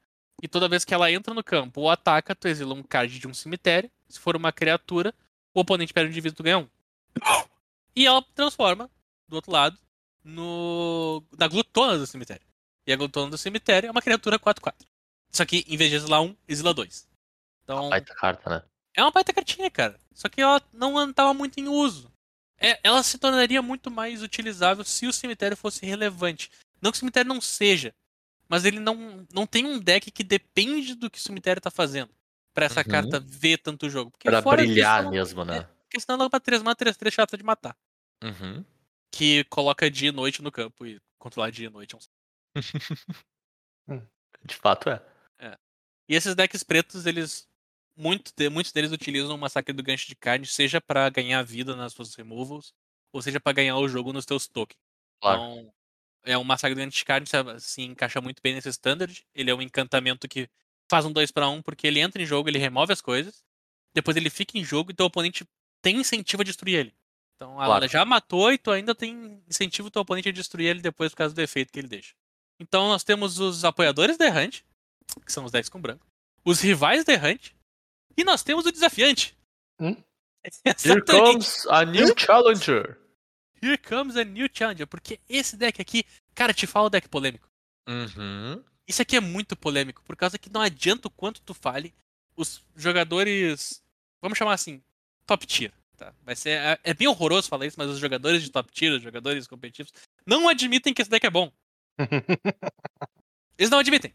[0.43, 3.29] E toda vez que ela entra no campo ou ataca, tu exila um card de
[3.29, 3.91] um cemitério.
[4.09, 5.15] Se for uma criatura,
[5.55, 6.69] o oponente perde um indivíduo, tu ganha um.
[7.95, 8.91] E ela transforma,
[9.29, 9.79] do outro lado,
[10.25, 12.47] no na glutona do cemitério.
[12.87, 14.75] E a glutona do cemitério é uma criatura 4-4.
[15.31, 17.09] Só que, em vez de exilar um, exila dois.
[17.65, 18.63] Então, Baita carta, né?
[18.95, 19.99] é uma baita cartinha, cara.
[20.15, 22.11] Só que ela não estava muito em uso.
[22.59, 26.51] É, ela se tornaria muito mais utilizável se o cemitério fosse relevante.
[26.81, 27.95] Não que o cemitério não seja,
[28.49, 32.11] mas ele não, não tem um deck que depende do que o cemitério tá fazendo.
[32.55, 32.89] Pra essa Uhum.
[32.89, 34.11] carta ver tanto jogo.
[34.11, 35.67] Porque Pra brilhar disso, mesmo, né?
[35.93, 37.77] Porque senão vai pra 3 mana, 3, 3 chata de matar.
[38.25, 38.65] Uhum.
[39.11, 41.95] Que coloca dia e noite no campo e controlar dia e noite.
[41.95, 41.99] é
[43.93, 44.01] um
[44.43, 45.03] De fato é.
[46.09, 47.49] E esses decks pretos, eles.
[47.95, 51.77] Muito de- muitos deles utilizam o massacre do gancho de carne, seja pra ganhar vida
[51.77, 52.73] nas suas removals,
[53.13, 54.81] ou seja pra ganhar o jogo nos teus tokens.
[55.21, 55.43] Claro.
[55.43, 55.75] Então,
[56.25, 59.23] é um massacre do gancho de carne, se, se encaixa muito bem nesse standard.
[59.35, 60.49] Ele é um encantamento que
[60.91, 63.45] faz um 2 para 1 porque ele entra em jogo, ele remove as coisas,
[63.95, 65.45] depois ele fica em jogo e teu oponente
[65.83, 66.95] tem incentivo a destruir ele.
[67.37, 67.89] Então, ela Claro.
[67.89, 71.35] já matou e tu ainda tem incentivo teu oponente a destruir ele depois por causa
[71.35, 72.15] do efeito que ele deixa.
[72.61, 74.65] Então, nós temos os apoiadores da Errante,
[75.27, 76.07] que são os decks com branco,
[76.45, 77.57] os rivais da Errante,
[78.17, 79.37] e nós temos o desafiante.
[79.81, 79.97] Hum?
[80.85, 82.99] Here comes a new challenger.
[83.61, 87.49] Here comes a new challenger, porque esse deck aqui, cara, te fala o deck polêmico.
[87.89, 88.63] Uhum.
[88.87, 91.93] Isso aqui é muito polêmico, por causa que não adianta o quanto tu fale,
[92.37, 93.83] os jogadores,
[94.21, 94.83] vamos chamar assim,
[95.27, 96.15] top tier, tá?
[96.23, 99.03] Vai ser, é, é bem horroroso falar isso, mas os jogadores de top tier, os
[99.03, 99.93] jogadores competitivos,
[100.27, 101.51] não admitem que esse deck é bom.
[103.59, 104.13] Eles não admitem.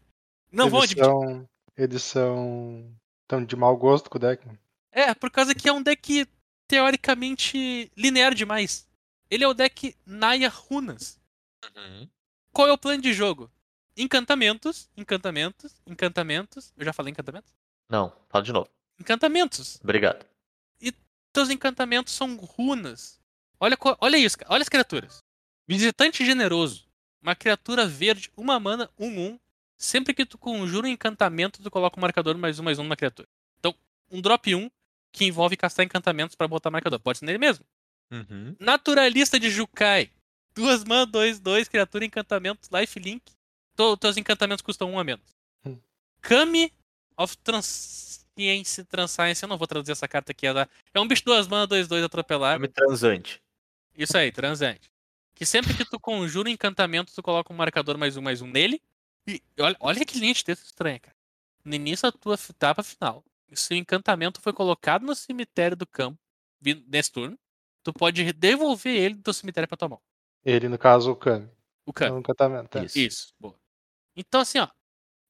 [0.50, 1.10] Não vão eles admitir.
[1.10, 4.46] são, eles são tão de mau gosto com o deck.
[4.90, 6.26] É, por causa que é um deck
[6.66, 8.86] teoricamente linear demais.
[9.30, 11.20] Ele é o deck Naya Runas.
[11.76, 12.08] Uhum.
[12.52, 13.50] Qual é o plano de jogo?
[13.96, 16.72] Encantamentos, encantamentos, encantamentos.
[16.76, 17.52] Eu já falei encantamentos?
[17.88, 18.68] Não, fala de novo.
[18.98, 19.78] Encantamentos.
[19.82, 20.24] Obrigado.
[21.38, 23.20] Teus encantamentos são runas.
[23.60, 24.52] Olha, olha isso, cara.
[24.52, 25.22] olha as criaturas.
[25.68, 26.84] Visitante generoso.
[27.22, 29.40] Uma criatura verde, uma mana, um um.
[29.76, 32.96] Sempre que tu conjura um encantamento, tu coloca um marcador mais um mais um na
[32.96, 33.28] criatura.
[33.56, 33.72] Então,
[34.10, 34.68] um drop 1
[35.12, 36.98] que envolve castar encantamentos pra botar marcador.
[36.98, 37.64] Pode ser nele mesmo.
[38.10, 38.56] Uhum.
[38.58, 40.10] Naturalista de Jukai.
[40.56, 43.22] Duas mana, dois, dois, criatura, encantamento, lifelink.
[44.00, 45.36] Teus encantamentos custam um a menos.
[45.64, 45.78] Hum.
[46.20, 46.72] Kami
[47.16, 47.36] of
[48.42, 49.42] Transience, Transcience.
[49.42, 50.46] Eu não vou traduzir essa carta aqui.
[50.46, 52.54] ela- É um bicho duas mana, dois, dois, atropelar.
[52.54, 53.42] Filme transante.
[53.96, 54.90] Isso aí, transante.
[55.34, 58.46] Que sempre que tu conjura um encantamento, tu coloca um marcador mais um, mais um
[58.46, 58.80] nele.
[59.26, 61.16] E olha, olha que linha de texto estranha, cara.
[61.64, 66.18] No início da tua etapa final, se o encantamento foi colocado no cemitério do campo,
[66.86, 67.38] nesse turno,
[67.82, 70.00] tu pode devolver ele do teu cemitério pra tua mão.
[70.44, 71.48] Ele, no caso, o Kami.
[71.84, 72.12] O Kami.
[72.12, 72.78] No encantamento.
[72.78, 72.84] é.
[72.84, 72.98] Isso.
[72.98, 73.54] Isso, boa.
[74.16, 74.68] Então, assim, ó.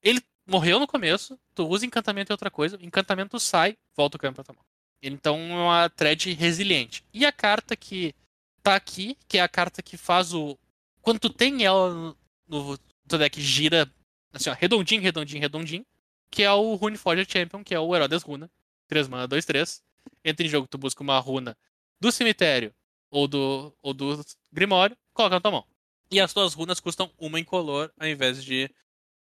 [0.03, 4.33] Ele morreu no começo, tu usa encantamento e outra coisa, encantamento sai, volta o Kami
[4.33, 4.65] pra tua mão.
[5.03, 7.05] Então é uma thread resiliente.
[7.13, 8.15] E a carta que
[8.63, 10.57] tá aqui, que é a carta que faz o.
[11.03, 12.17] Quando tu tem ela no,
[12.47, 13.91] no teu deck, gira
[14.33, 15.87] assim, ó, redondinho, redondinho, redondinho.
[16.31, 18.49] Que é o Runeforger Champion, que é o Herói das Runas.
[18.87, 19.83] 3 mana, 2, 3.
[20.25, 21.57] Entra em jogo, tu busca uma runa
[22.01, 22.73] do cemitério
[23.11, 25.65] ou do, ou do Grimório, coloca na tua mão.
[26.11, 28.71] E as tuas runas custam uma incolor ao invés de.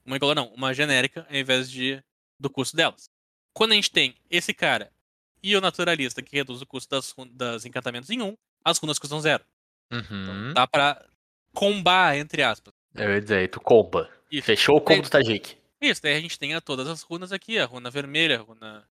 [0.06, 2.02] Uma incolor não, uma genérica ao invés de
[2.38, 3.10] do custo delas.
[3.52, 4.92] Quando a gente tem esse cara
[5.42, 9.20] e o naturalista que reduz o custo das, das encantamentos em um, as runas custam
[9.20, 9.44] zero.
[9.90, 10.52] Então Uhum.
[10.52, 11.04] dá pra
[11.54, 12.74] combar, entre aspas.
[12.94, 14.08] Eu ia dizer, tu comba.
[14.30, 14.46] Isso.
[14.46, 15.02] Fechou o combo É.
[15.02, 15.56] do Tajik.
[15.80, 18.88] Isso, daí a gente tem a todas as runas aqui, a runa vermelha, a runa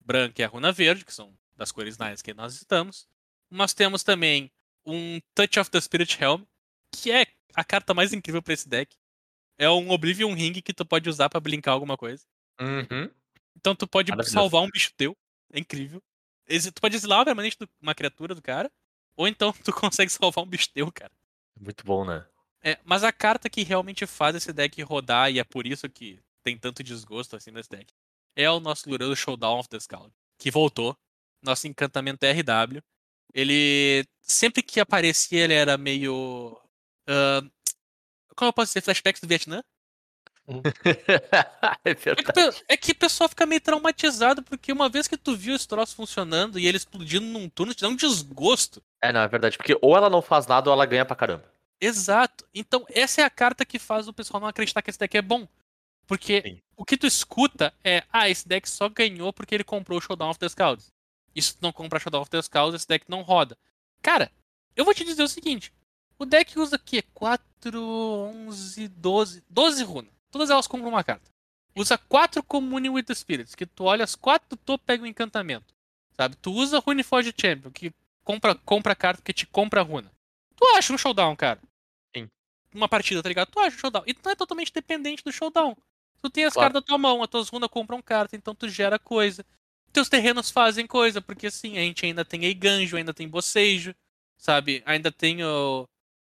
[0.00, 3.06] branca e a runa verde, que são das cores nice que nós estamos.
[3.50, 4.50] Nós temos também
[4.86, 6.42] um Touch of the Spirit Helm,
[6.92, 8.96] que é a carta mais incrível pra esse deck.
[9.58, 12.24] É um Oblivion Ring que tu pode usar pra blinkar alguma coisa.
[12.60, 13.10] Uhum.
[13.56, 14.34] Então tu pode Maravilhoso.
[14.34, 15.16] salvar um bicho teu.
[15.52, 16.02] É incrível.
[16.46, 18.70] Tu pode exilar uma permanente de uma criatura do cara.
[19.16, 21.12] Ou então tu consegue salvar um bicho teu, cara.
[21.58, 22.26] Muito bom, né?
[22.62, 26.20] É, mas a carta que realmente faz esse deck rodar, e é por isso que
[26.42, 27.92] tem tanto desgosto assim nesse deck,
[28.34, 30.96] é o nosso glorioso Showdown of the Scout, que voltou.
[31.42, 32.82] Nosso encantamento RW.
[33.32, 34.04] Ele.
[34.22, 36.60] Sempre que aparecia, ele era meio.
[37.06, 37.42] ah,
[38.34, 38.82] como eu posso dizer?
[38.82, 39.62] Flashbacks do Vietnã?
[41.84, 42.56] é É que, verdade.
[42.56, 45.68] o é que o pessoal fica meio traumatizado, porque uma vez que tu viu esse
[45.68, 48.82] troço funcionando e ele explodindo num turno, te dá um desgosto.
[49.02, 49.56] É, não, é verdade.
[49.56, 51.44] Porque ou ela não faz nada ou ela ganha pra caramba.
[51.80, 52.44] Exato.
[52.54, 55.22] Então, essa é a carta que faz o pessoal não acreditar que esse deck é
[55.22, 55.46] bom.
[56.06, 56.60] Porque Sim.
[56.76, 60.30] o que tu escuta é, ah, esse deck só ganhou porque ele comprou o Showdown
[60.30, 60.90] of the Scouts.
[61.34, 63.56] E se tu não comprar Showdown of the Scouts, esse deck não roda.
[64.02, 64.32] Cara,
[64.74, 65.72] eu vou te dizer o seguinte.
[66.18, 67.04] O deck usa o quê?
[67.14, 67.44] 4,
[67.80, 69.44] 11, 12...
[69.48, 70.17] 12 runas.
[70.30, 71.30] Todas elas compram uma carta.
[71.76, 75.06] Usa 4 Communing with the Spirits, que tu olha as 4 do topo pega um
[75.06, 75.74] encantamento.
[76.16, 76.36] Sabe?
[76.36, 77.92] Tu usa Runeforge Champion, que
[78.24, 80.10] compra, compra carta que te compra runa.
[80.56, 81.60] Tu acha um showdown, cara.
[82.16, 82.28] Sim.
[82.74, 83.50] Uma partida, tá ligado?
[83.50, 84.02] Tu acha um showdown.
[84.06, 85.76] E tu não é totalmente dependente do showdown.
[86.20, 86.72] Tu tem as Claro.
[86.72, 89.46] cartas da tua mão, as tuas runas compram carta, então tu gera coisa.
[89.92, 93.94] Teus terrenos fazem coisa, porque assim, a gente ainda tem Eiganjo, ainda tem Bocejo,
[94.36, 94.82] sabe?
[94.84, 95.88] Ainda tem o.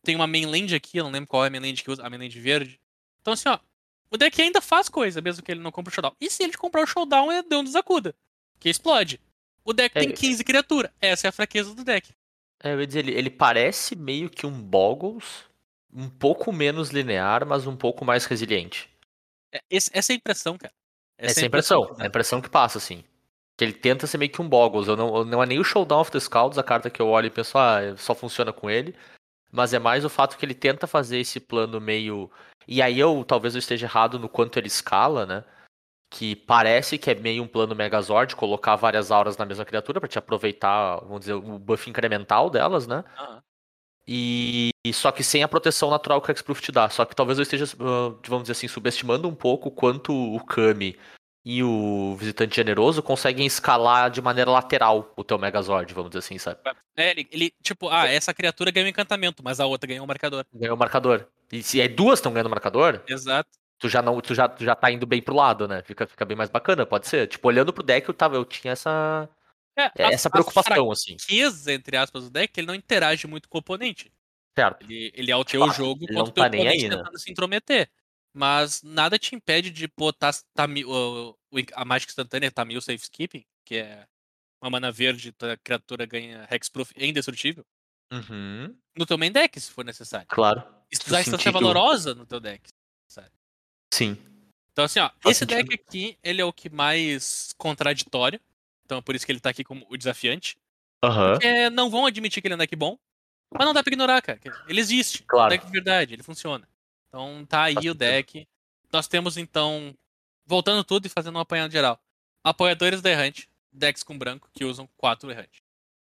[0.04, 2.38] Tem uma mainland aqui, eu não lembro qual é a mainland que usa, a mainland
[2.40, 2.80] verde.
[3.22, 3.60] Então assim, ó,
[4.12, 6.16] o deck ainda faz coisa, mesmo que ele não compre o showdown.
[6.20, 8.14] E se ele comprar o showdown, é Deus nos acuda.
[8.60, 9.20] Que explode.
[9.64, 10.92] O deck É, tem 15 criaturas.
[11.00, 12.12] Essa é a fraqueza do deck.
[12.64, 15.46] É, eu ia dizer, ele, ele parece meio que um Boggles,
[15.94, 18.90] um pouco menos linear, mas um pouco mais resiliente.
[19.54, 20.74] É- esse- essa é a impressão, cara.
[21.18, 23.04] Essa é é a impressão, é a impressão que passa, assim.
[23.58, 24.88] Que ele tenta ser meio que um Boggles.
[24.88, 27.08] Eu não, eu- não é nem o Showdown of the Scouts, a carta que eu
[27.08, 28.96] olho e penso, ah, só funciona com ele.
[29.52, 32.30] Mas é mais o fato que ele tenta fazer esse plano meio.
[32.72, 35.44] E aí eu talvez eu esteja errado no quanto ele escala, né?
[36.08, 40.08] Que parece que é meio um plano Megazord, colocar várias auras na mesma criatura pra
[40.08, 43.04] te aproveitar, vamos dizer, o buff incremental delas, né?
[43.18, 43.42] Aham.
[44.08, 46.90] E, e só que sem a proteção natural que o Hexproof te dá.
[46.90, 50.98] Só que talvez eu esteja, ah, vamos dizer assim, subestimando um pouco quanto o Kami
[51.46, 56.38] e o Visitante Generoso conseguem escalar de maneira lateral o teu Megazord, vamos dizer assim,
[56.38, 56.60] sabe?
[56.96, 60.08] É, ele, ele, tipo, ah, essa criatura ganhou um encantamento, mas a outra ganhou um
[60.08, 60.46] marcador.
[60.54, 61.28] Ganhou o marcador.
[61.52, 63.50] E se aí duas estão ganhando marcador, Exato.
[63.80, 65.82] tu já não, tu já, tu já tá indo bem pro lado, né?
[65.84, 67.28] Fica, fica bem mais bacana, pode ser.
[67.28, 69.28] Tipo, olhando pro deck, eu tava, eu tinha essa,
[69.78, 71.18] É, a- essa a preocupação, assim.
[71.18, 74.12] fraqueza, entre aspas, do deck, ele não interage muito com o oponente.
[74.58, 74.84] Certo.
[74.84, 76.60] Ele, ele é o De teu fato, jogo ele contra não o teu tá nem
[76.62, 76.98] oponente aí, né?
[76.98, 77.90] tentando se intrometer.
[78.34, 83.44] Mas nada te impede de botar tá, mi- o- o- a mágica instantânea Tamil Safekeeping,
[83.66, 84.06] que é
[84.62, 87.66] uma mana verde, a criatura ganha Hexproof e indestrutível,
[88.12, 90.28] Uhum, no teu main deck, se for necessário.
[90.28, 90.64] claro.
[90.92, 92.70] Isso Tu dá instância valorosa no teu deck.
[93.94, 94.18] Sim.
[94.72, 95.84] Então, assim, ó, Faz esse deck sentido.
[95.88, 98.40] aqui, ele é o que mais contraditório.
[98.86, 100.58] Então, é por isso que ele tá aqui como o desafiante.
[101.04, 101.34] Aham.
[101.34, 102.98] Porque não vão admitir que ele é um deck bom.
[103.52, 104.40] Mas não dá pra ignorar, cara.
[104.68, 105.24] Ele existe.
[105.24, 105.54] Claro.
[105.54, 106.68] É um deck de verdade, ele funciona.
[107.08, 107.98] Então, tá aí Faz o sentido.
[108.00, 108.48] deck.
[108.94, 109.94] Nós temos, então,
[110.46, 112.00] voltando tudo e fazendo um apanhado geral.
[112.44, 115.62] Apoiadores da Errante, decks com branco, que usam 4 Errante.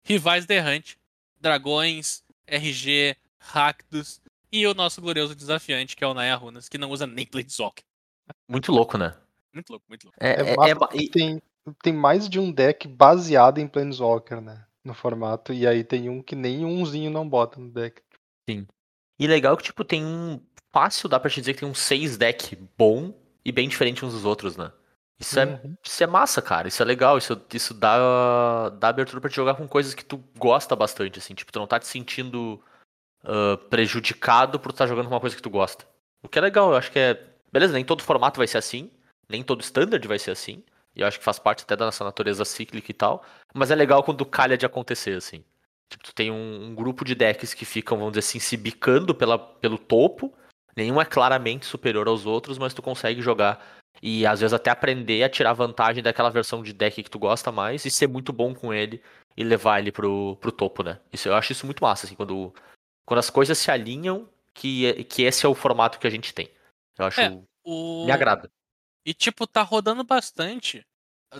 [0.03, 0.97] Rivais da Errante,
[1.39, 6.89] Dragões, RG, Rakdos e o nosso glorioso desafiante, que é o Naya Runas, que não
[6.91, 7.83] usa nem Planeswalker.
[8.47, 9.15] Muito louco, né?
[9.53, 10.17] Muito louco, muito louco.
[10.19, 11.41] É, É, é- é e- tem,
[11.83, 14.65] tem mais de um deck baseado em Planeswalker, né?
[14.83, 15.51] No formato.
[15.53, 18.01] E aí tem um que nem umzinho não bota no deck.
[19.19, 20.39] E legal que, tipo, tem um.
[20.71, 24.13] Fácil, dá pra te dizer que tem um 6 deck bom e bem diferente uns
[24.13, 24.71] dos outros, né?
[25.19, 25.75] Isso é, Uhum.
[25.83, 26.67] isso é massa, cara.
[26.67, 27.17] Isso é legal.
[27.17, 31.33] Isso, isso dá, dá abertura pra te jogar com coisas que tu gosta bastante, assim.
[31.33, 32.61] Tipo, tu não tá te sentindo
[33.23, 35.85] ah, prejudicado por estar jogando com uma coisa que tu gosta.
[36.23, 37.21] O que é legal, eu acho que é.
[37.51, 38.91] Beleza, nem todo formato vai ser assim.
[39.27, 40.63] Nem todo standard vai ser assim.
[40.95, 43.23] E eu acho que faz parte até da nossa natureza cíclica e tal.
[43.53, 45.43] Mas é legal quando calha de acontecer, assim.
[45.89, 49.15] Tipo, tu tem um, um grupo de decks que ficam, vamos dizer assim, se bicando
[49.15, 50.33] pela, pelo topo.
[50.75, 55.23] Nenhum é claramente superior aos outros, mas tu consegue jogar e às vezes até aprender
[55.23, 58.53] a tirar vantagem daquela versão de deck que tu gosta mais e ser muito bom
[58.53, 59.01] com ele
[59.35, 60.99] e levar ele pro, pro topo, né?
[61.11, 62.53] Isso, eu acho isso muito massa, assim, quando,
[63.09, 66.47] quando as coisas se alinham, que, que esse é o formato que a gente tem.
[66.95, 67.19] Eu acho.
[67.19, 68.05] É, O...
[68.05, 68.51] Me agrada.
[69.03, 70.85] E, tipo, tá rodando bastante.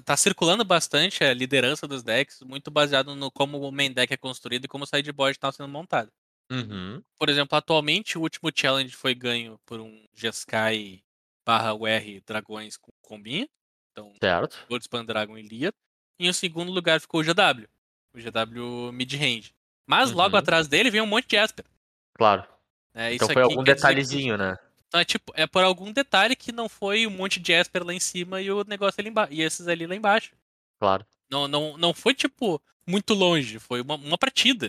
[0.04, 4.18] Tá circulando bastante a liderança dos decks, muito baseado no como o main deck é
[4.18, 6.12] construído e como o sideboard tá sendo montado.
[6.52, 7.04] Uhum.
[7.20, 11.04] Por exemplo, atualmente o último challenge foi ganho por um Jeskai
[11.46, 13.48] barra UR Dragões com combinha.
[13.92, 14.66] Então, Certo.
[14.68, 15.72] Goldspan Dragon e Lia.
[16.20, 17.68] E em segundo lugar ficou o GW.
[18.16, 19.54] O GW mid-range.
[19.90, 20.40] Mas logo Uhum.
[20.40, 21.66] atrás dele vem um monte de Jasper.
[22.14, 22.46] Claro.
[22.94, 24.56] É, Então foi algum dizer que- detalhezinho, né?
[24.88, 27.94] Então é tipo, é por algum detalhe que não foi um monte de Jasper lá
[27.94, 29.34] em cima e o negócio ali embaixo.
[29.34, 30.32] E esses ali lá embaixo.
[30.80, 31.06] Claro.
[31.30, 33.58] Não, não, não foi, tipo, muito longe.
[33.60, 34.68] Foi uma, uma partida.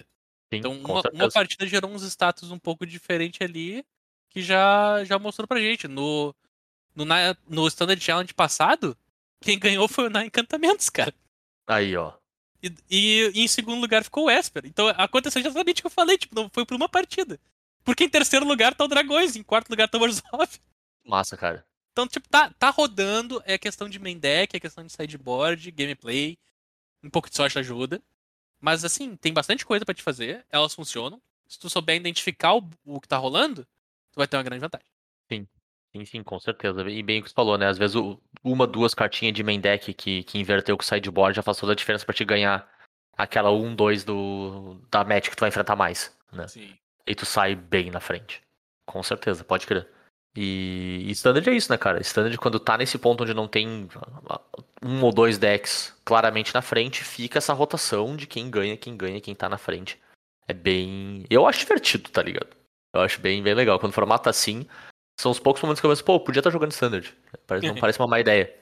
[0.52, 3.85] Sim, Então, uma, uma partida gerou uns status um pouco diferente ali
[4.30, 5.87] que já, já mostrou pra gente.
[5.88, 6.35] No,
[6.94, 7.04] no,
[7.48, 8.96] no Standard Challenge passado,
[9.42, 11.14] Quem ganhou foi o Na Encantamentos, cara.
[11.66, 12.12] Aí, ó.
[12.62, 14.64] E, e- e em segundo lugar ficou o Esper.
[14.66, 17.38] Então aconteceu exatamente o que eu falei, tipo, não foi por uma partida.
[17.85, 20.49] Porque em terceiro lugar tá o Dragões, em quarto lugar tá o Warzone.
[21.05, 21.64] Massa, cara.
[21.92, 26.38] Então, tipo, tá, tá rodando, é questão de main deck, é questão de sideboard, gameplay,
[27.03, 28.01] um pouco de sorte ajuda.
[28.61, 31.20] Mas assim, tem bastante coisa pra te fazer, elas funcionam.
[31.49, 33.64] Se tu souber identificar o, o que tá rolando,
[34.12, 34.87] tu vai ter uma grande vantagem.
[35.92, 36.88] Sim, sim, com certeza.
[36.88, 37.66] E bem o que você falou, né?
[37.66, 41.37] Às vezes o- uma, duas cartinhas de main deck que, que inverteu com o sideboard
[41.37, 42.68] já faz toda a diferença pra te ganhar
[43.16, 46.48] aquela 1, 2 do, da match que tu vai enfrentar mais, né?
[46.48, 46.74] Sim.
[47.07, 48.42] E tu sai bem na frente.
[48.87, 49.87] Com certeza, pode crer.
[50.37, 52.00] E, e Standard é isso, né, cara?
[52.00, 53.88] Standard, quando tá nesse ponto onde não tem
[54.29, 54.40] ah,
[54.83, 59.20] um ou dois decks claramente na frente, fica essa rotação de quem ganha, quem ganha,
[59.20, 60.00] quem tá na frente.
[60.46, 61.24] É bem.
[61.29, 62.57] Eu acho divertido, tá ligado?
[62.94, 63.79] Eu acho bem, bem legal.
[63.79, 64.66] Quando o formato tá assim,
[65.20, 67.16] são os poucos momentos que eu penso, pô, podia estar jogando Standard.
[67.46, 68.54] Parece, não parece uma má ideia.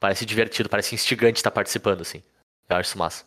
[0.00, 2.22] Parece divertido, parece instigante estar participando, assim.
[2.68, 3.24] Eu acho isso massa.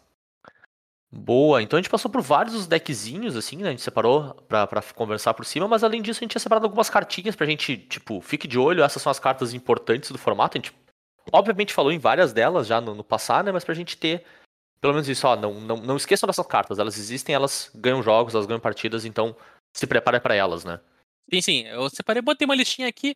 [1.10, 3.70] Boa, então a gente passou por vários dos deckzinhos, assim, né?
[3.70, 6.66] A gente separou pra, pra conversar por cima, mas além disso a gente tinha separado
[6.66, 10.58] algumas cartinhas pra gente, tipo, fique de olho, essas são as cartas importantes do formato.
[10.58, 10.76] A gente,
[11.32, 13.52] obviamente, falou em várias delas já no, no passado, né?
[13.54, 14.26] Mas pra gente ter,
[14.82, 18.36] pelo menos isso, ó, não, não, não esqueçam dessas cartas, elas existem, elas ganham jogos,
[18.36, 19.34] elas ganham partidas, então
[19.74, 20.82] se prepare pra elas, né?
[21.34, 21.62] Sim, sim.
[21.66, 23.16] Eu separei, botei uma listinha aqui.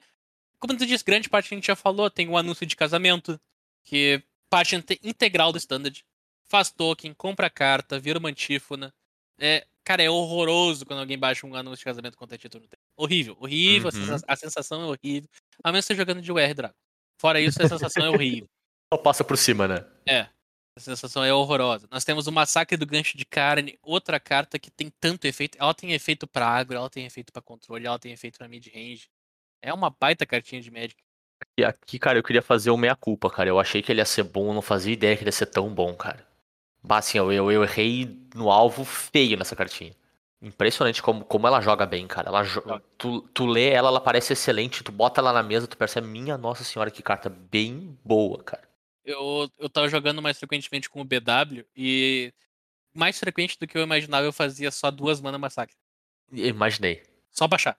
[0.60, 2.10] Como tu disse, grande parte que a gente já falou.
[2.10, 3.40] Tem o anúncio de casamento,
[3.84, 6.04] que parte inte- integral do standard.
[6.44, 8.94] Faz token, compra carta, vira uma antífona.
[9.40, 12.68] É, cara, é horroroso quando alguém baixa um anúncio de casamento contra título.
[12.98, 13.90] Horrível, horrível.
[13.90, 14.20] a Uhum.
[14.28, 15.30] A sensação é horrível.
[15.64, 16.76] A menos que você jogando de UR, Drago.
[17.20, 18.48] Fora isso, a sensação é horrível.
[18.94, 19.86] Só passa por cima, né?
[20.82, 21.88] A sensação é horrorosa.
[21.92, 25.56] Nós temos o Massacre do Gancho de Carne, outra carta que tem tanto efeito.
[25.60, 29.08] Ela tem efeito pra agro, ela tem efeito pra controle, ela tem efeito pra mid-range.
[29.62, 30.96] É uma baita cartinha de Magic.
[31.56, 33.48] E aqui, cara, eu queria fazer o meia-culpa, cara.
[33.48, 35.72] Eu achei que ele ia ser bom, não fazia ideia que ele ia ser tão
[35.72, 36.26] bom, cara.
[36.82, 39.96] Bah, assim, eu, eu, eu errei no alvo feio nessa cartinha.
[40.42, 42.30] Impressionante como, como ela joga bem, cara.
[42.30, 42.82] Ela Joga.
[42.98, 44.84] tu, tu lê ela, ela parece excelente.
[44.84, 48.71] Tu bota ela na mesa, tu percebe, minha nossa senhora, que carta bem boa, cara.
[49.04, 52.34] Eu, eu tava jogando mais frequentemente com o BW e
[52.94, 55.76] mais frequente do que eu imaginava, eu fazia só duas mana massacre.
[56.32, 57.04] Imaginei.
[57.32, 57.78] Só baixar.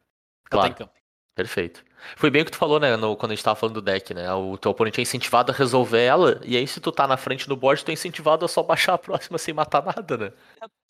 [0.50, 0.68] Claro.
[0.68, 0.92] tá em campo.
[1.35, 1.82] Perfeito.
[2.16, 4.12] Foi bem o que tu falou, né, no- quando a gente tava falando do deck,
[4.12, 4.30] né?
[4.35, 7.48] O teu oponente é incentivado a resolver ela, e aí se tu tá na frente
[7.48, 10.32] do board, tu é incentivado a só baixar a próxima sem matar nada, né?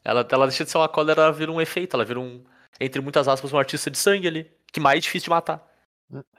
[0.05, 2.43] Ela, ela deixa de ser uma cola, ela vira um efeito, ela vira um,
[2.81, 5.65] entre muitas aspas, um artista de sangue ali, que mais difícil de matar.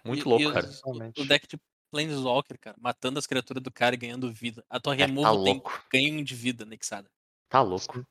[0.04, 0.68] Muito E- louco, e cara.
[0.68, 1.22] Totalmente.
[1.22, 1.58] O deck de
[1.94, 4.66] Planeswalker, cara, matando as criaturas do cara e ganhando vida.
[4.68, 5.86] A tua É, tá tem louco.
[5.94, 7.08] ganho de vida anexada.
[7.48, 8.04] Tá louco.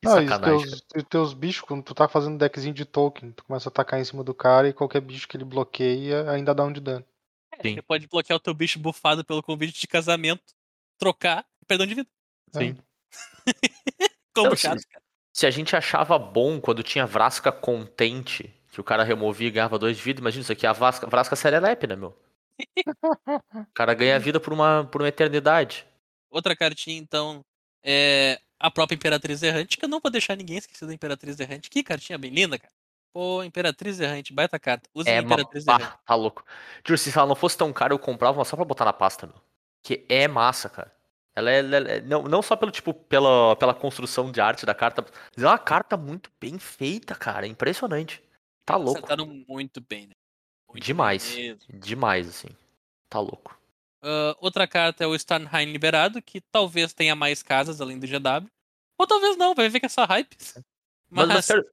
[0.00, 3.44] Que Não, e teus, e teus bichos, quando tu tá fazendo deckzinho de token, tu
[3.44, 6.64] começa a atacar em cima do cara e qualquer bicho que ele bloqueia ainda dá
[6.64, 7.04] um de dano.
[7.62, 7.74] Sim.
[7.76, 10.42] Você pode bloquear o teu bicho bufado pelo convite de casamento,
[10.98, 12.08] trocar e perdão de vida.
[12.52, 12.76] Sim.
[14.34, 14.88] Como Não, chato, sim.
[14.88, 15.04] cara.
[15.32, 19.78] Se a gente achava bom quando tinha Vrasca contente, que o cara removia e ganhava
[19.78, 22.16] dois de vida, imagina isso aqui, a Vrasca, Vrasca Serelepe, né, meu?
[23.54, 25.86] O cara ganha vida por uma, por uma eternidade.
[26.30, 27.44] Outra cartinha, então,
[27.84, 31.68] é a própria Imperatriz Errante, que eu não vou deixar ninguém esquecer da Imperatriz Errante.
[31.70, 32.72] Que cartinha bem linda, cara.
[33.12, 34.88] Pô, Imperatriz Errante, baita carta.
[34.94, 35.84] Use É Imperatriz Errante.
[35.84, 36.44] pá, tá louco.
[36.86, 39.26] Juro, se ela não fosse tão cara, eu comprava uma só pra botar na pasta,
[39.26, 39.36] meu.
[39.82, 40.92] Que é massa, cara.
[41.36, 44.74] Ela é, ela é- não, não só pelo tipo pela, pela construção de arte da
[44.74, 47.46] carta, mas é uma carta muito bem feita, cara.
[47.46, 48.22] É impressionante.
[48.64, 48.98] Tá louco.
[48.98, 50.14] Acertaram muito bem, né?
[50.74, 51.36] Muito Demais.
[51.72, 52.48] Demais, assim.
[53.08, 53.56] Tá louco.
[54.02, 58.46] Ah, outra carta é o Starnheim liberado, que talvez tenha mais casas além do GW.
[58.98, 60.36] Ou talvez não, vai ver que essa hype.
[61.10, 61.64] Mas, mas, sério,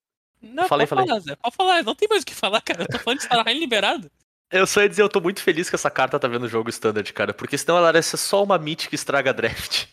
[0.41, 1.07] Não, falei, pode falei.
[1.07, 1.35] falar, Zé.
[1.35, 2.83] Pode falar, não tem mais o que falar, cara.
[2.83, 4.09] Eu tô falando de Starnheim liberado.
[4.51, 6.69] eu só ia dizer, eu tô muito feliz que essa carta tá vendo o jogo
[6.69, 7.33] standard, cara.
[7.33, 9.87] Porque senão ela ser só uma Mythic que estraga draft.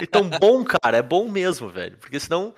[0.00, 1.96] Então, bom, cara, é bom mesmo, velho.
[1.98, 2.54] Porque senão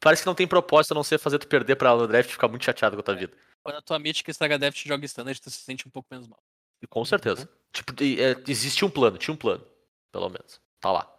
[0.00, 2.30] parece que não tem propósito a não ser fazer tu perder pra ela no draft
[2.30, 3.32] e ficar muito chateado com a tua vida.
[3.68, 6.42] Quando a tua Mythic Estraga Deft joga Standard, tu se sente um pouco menos mal.
[6.80, 7.46] E com certeza.
[7.70, 9.62] Tipo, e, é, existe um plano, tinha um plano.
[10.10, 10.58] Pelo menos.
[10.80, 11.14] Tá lá.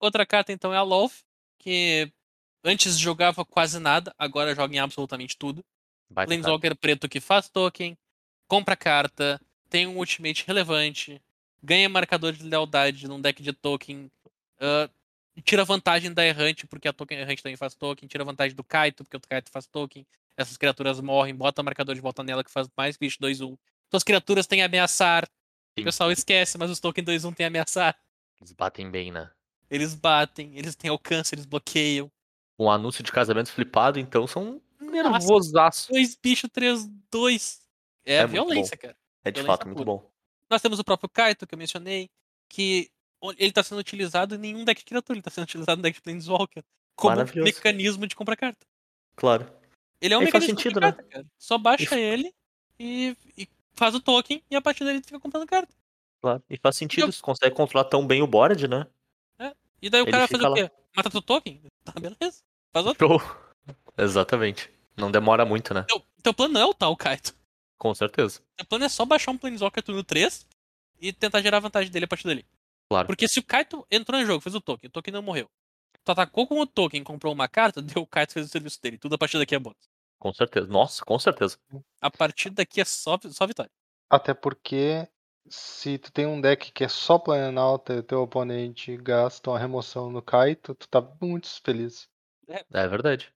[0.00, 1.22] Outra carta, então, é a Lolth,
[1.60, 2.10] que
[2.64, 5.64] antes jogava quase nada, agora joga em absolutamente tudo.
[6.10, 6.26] Baita.
[6.26, 7.96] Planeswalker preto que faz token,
[8.48, 9.40] compra carta,
[9.70, 11.22] tem um ultimate relevante,
[11.62, 14.10] ganha marcador de lealdade num deck de token,
[14.58, 14.90] ah,
[15.44, 19.04] tira vantagem da errante, porque a token errante também faz token, tira vantagem do Kaito,
[19.04, 20.04] porque o Kaito faz token.
[20.36, 23.56] Essas criaturas morrem, bota marcador de volta nela que faz mais bicho 2-1.
[23.88, 25.24] Então as criaturas têm ameaçar.
[25.24, 25.84] O Sim.
[25.84, 27.96] pessoal esquece, mas os tokens 2-1 têm ameaçar.
[28.40, 29.30] Eles batem bem, né?
[29.70, 32.10] Eles batem, eles têm alcance, eles bloqueiam.
[32.58, 35.90] Um anúncio de casamento flipado, então, são nervosaço.
[35.92, 37.60] Dois bicho 3-2.
[38.04, 38.96] É, É muito violência, cara.
[39.24, 39.86] É de violência fato muito pura.
[39.86, 40.10] bom.
[40.50, 42.10] Nós temos o próprio Kaito, que eu mencionei,
[42.48, 45.82] que o- ele tá sendo utilizado em nenhum deck criatura, ele tá sendo utilizado no
[45.82, 46.62] deck de Planeswalker.
[46.94, 48.66] Como mecanismo de comprar carta.
[49.16, 49.50] Claro.
[50.02, 50.92] Ele é um faz mecanismo sentido, de né?
[50.92, 51.26] carta, cara.
[51.38, 52.34] Só baixa ele
[52.78, 55.72] e, e faz o token e a partir tu fica comprando carta.
[56.20, 56.42] Claro.
[56.50, 58.86] E faz sentido, Eu- se consegue controlar tão bem o board, né?
[59.80, 60.70] E daí o Ele cara fazer o quê?
[60.96, 61.60] Mata teu token?
[61.84, 62.42] Tá, beleza.
[62.72, 63.08] Faz outro.
[63.08, 63.20] Show.
[63.98, 64.70] Exatamente.
[64.96, 65.84] Não demora muito, né?
[65.88, 67.34] Teu, teu plano não é o tal, Kaito.
[67.76, 68.40] Com certeza.
[68.56, 70.46] Teu plano é só baixar um Planeswalker turno 3
[71.00, 72.46] e tentar gerar vantagem dele a partir dali.
[72.88, 73.08] Claro.
[73.08, 75.50] Porque se o Kaito entrou no jogo, fez o token, o token não morreu.
[76.04, 78.98] Tu atacou com o token, comprou uma carta, deu o Kaito fez o serviço dele.
[78.98, 79.90] Tudo a partir daqui é bônus.
[80.22, 80.68] Com certeza.
[80.68, 81.58] Nossa, com certeza.
[82.00, 83.72] A partir daqui é só, só vitória.
[84.08, 85.08] Até porque
[85.48, 90.12] se tu tem um deck que é só Planalta e teu oponente gasta uma remoção
[90.12, 92.08] no Kaito, tu tá muito feliz.
[92.46, 93.34] É verdade.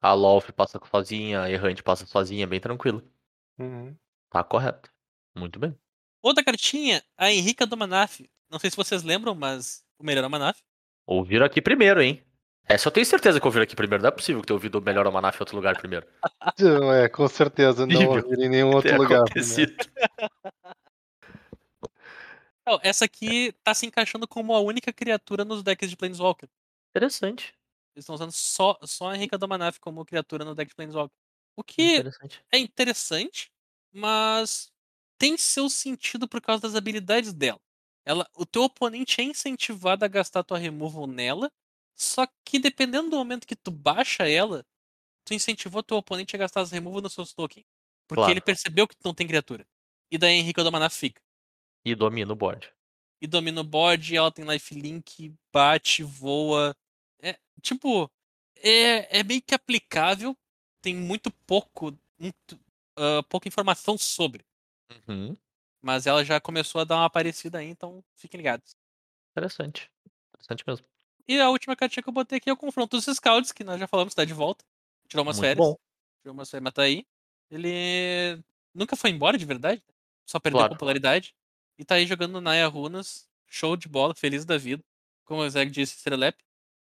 [0.00, 3.02] A Lolf passa sozinha, a Errante passa sozinha, bem tranquilo.
[3.58, 3.96] Uhum.
[4.30, 4.88] Tá correto.
[5.36, 5.76] Muito bem.
[6.22, 8.20] Outra cartinha, a Henrica do Manaf.
[8.48, 10.60] Não sei se vocês lembram, mas o melhor é o Manaf.
[11.04, 12.24] Ouviram aqui primeiro, hein?
[12.70, 14.00] Essa eu tenho certeza que ouviram aqui primeiro.
[14.00, 16.06] Não é possível ter ouvido o melhor Amanaf em outro lugar primeiro.
[16.56, 18.22] Não, é, com certeza, não Nível.
[18.24, 19.24] ouvir em nenhum outro lugar.
[22.64, 26.48] Não, essa aqui tá se encaixando como a única criatura nos decks de Planeswalker.
[26.94, 27.52] Interessante.
[27.96, 31.16] Eles estão usando só, só a Henrica do Manaf como criatura no deck de Planeswalker.
[31.56, 32.44] O que Interessante.
[32.52, 33.50] é interessante,
[33.92, 34.70] mas
[35.18, 37.60] tem seu sentido por causa das habilidades dela.
[38.04, 41.50] Ela, o teu oponente é incentivado a gastar tua removal nela,
[42.00, 44.64] só que dependendo do momento que tu baixa ela,
[45.22, 47.66] tu incentivou teu oponente a gastar as removal nos seus tokens.
[48.08, 48.32] Porque Claro.
[48.32, 49.66] ele percebeu que tu não tem criatura.
[50.10, 51.20] E daí a Henrica do Manaf fica.
[51.84, 52.72] E domina o board.
[53.20, 56.74] E domina o board, ela tem lifelink, bate, voa.
[57.22, 58.10] É, tipo,
[58.56, 60.34] é, é meio que aplicável,
[60.80, 62.58] tem muito pouco, muito,
[62.96, 64.42] ah, pouca informação sobre.
[65.06, 65.36] Uhum.
[65.82, 68.74] Mas ela já começou a dar uma aparecida aí, então fiquem ligados.
[69.32, 69.90] Interessante.
[70.34, 70.89] Interessante mesmo.
[71.30, 73.78] E a última cartinha que eu botei aqui é o confronto dos Scouts, que nós
[73.78, 74.64] já falamos, tá de volta.
[75.08, 75.64] Tirou umas Muito férias.
[75.64, 75.76] bom.
[76.22, 77.06] Tirou umas férias, mas tá aí.
[77.50, 78.42] Ele
[78.74, 79.80] nunca foi embora de verdade.
[80.26, 80.74] Só perdeu Claro.
[80.74, 81.32] popularidade.
[81.78, 83.28] E tá aí jogando Naya Runas.
[83.46, 84.82] Show de bola, feliz da vida.
[85.24, 86.36] Como o Zeg disse, Strelep.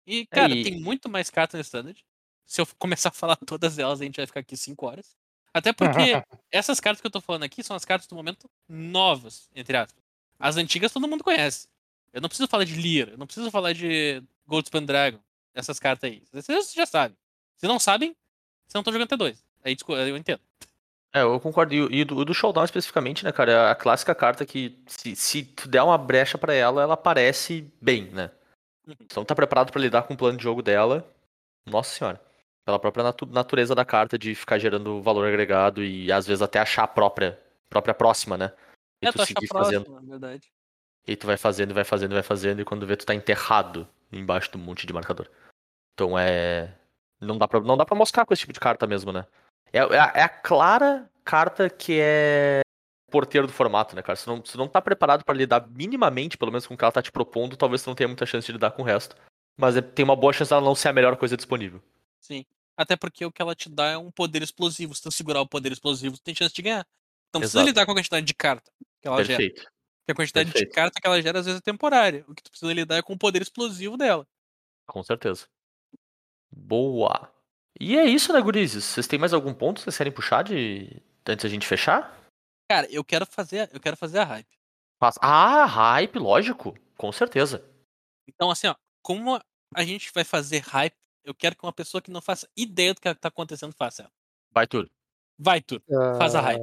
[0.06, 2.02] E, cara, e- tem muito mais cartas no Standard.
[2.46, 5.14] Se eu começar a falar todas elas, a gente vai ficar aqui 5 horas.
[5.52, 5.90] Até porque
[6.50, 10.02] essas cartas que eu tô falando aqui são as cartas do momento novas, entre aspas.
[10.38, 11.68] As antigas todo mundo conhece.
[12.12, 15.18] Eu não preciso falar de Lyra, eu não preciso falar de Goldspan Dragon,
[15.54, 16.22] essas cartas aí.
[16.32, 17.16] Vocês já sabem.
[17.58, 18.10] Se não sabem,
[18.66, 19.36] vocês não estão jogando T2.
[19.64, 19.76] Aí
[20.08, 20.40] eu entendo.
[21.12, 21.74] É, eu concordo.
[21.74, 23.52] E, o- e do, do Showdown especificamente, né, cara?
[23.52, 27.70] É a clássica carta que, se, se tu der uma brecha pra ela, ela aparece
[27.80, 28.30] bem, né?
[28.86, 28.94] Uhum.
[29.10, 31.06] Se não tá preparado pra lidar com o plano de jogo dela,
[31.66, 32.20] nossa senhora.
[32.64, 36.58] Pela própria natu- natureza da carta de ficar gerando valor agregado e às vezes até
[36.58, 37.38] achar a própria,
[37.68, 38.52] própria próxima, né?
[39.02, 39.90] E é, tu seguir fazendo.
[39.90, 40.52] na verdade.
[41.06, 43.88] E tu vai fazendo, vai fazendo, e vai fazendo, e quando vê, tu tá enterrado
[44.12, 45.28] embaixo do monte de marcador.
[45.94, 46.74] Então é.
[47.20, 49.26] Não dá pra, não dá pra moscar com esse tipo de carta mesmo, né?
[49.72, 52.60] É, é a, é a clara carta que é
[53.10, 54.16] porteiro do formato, né, cara?
[54.16, 56.92] Se não, se não tá preparado pra lidar minimamente, pelo menos com o que ela
[56.92, 59.16] tá te propondo, talvez tu não tenha muita chance de lidar com o resto.
[59.56, 61.82] Mas é- tem uma boa chance dela não ser a melhor coisa disponível.
[62.20, 62.44] Sim.
[62.76, 64.94] Até porque o que ela te dá é um poder explosivo.
[64.94, 66.86] Se tu segurar o poder explosivo, tu tem chance de ganhar.
[67.32, 67.66] Precisa Exato.
[67.66, 68.70] lidar com a quantidade de carta
[69.02, 69.42] que ela gera.
[70.08, 70.70] Porque a quantidade Perfeito.
[70.70, 72.24] de carta que ela gera às vezes é temporária.
[72.26, 74.26] O que tu precisa lidar é com o poder explosivo dela.
[74.86, 75.46] Com certeza.
[76.50, 77.30] Boa.
[77.78, 78.84] E é isso, né, gurizes?
[78.84, 81.02] Vocês têm mais algum ponto que vocês querem puxar de...
[81.26, 82.18] antes da gente fechar?
[82.70, 84.48] Cara, eu quero fazer, eu quero fazer a hype.
[85.20, 86.74] Ah, hype, lógico.
[86.96, 87.62] Com certeza.
[88.26, 89.38] Então, assim, ó, como
[89.74, 93.00] a gente vai fazer hype, eu quero que uma pessoa que não faça ideia do
[93.00, 94.12] que tá acontecendo faça ela.
[94.50, 94.90] Vai tudo.
[95.38, 95.82] Vai, tu.
[96.18, 96.62] Faz a hype.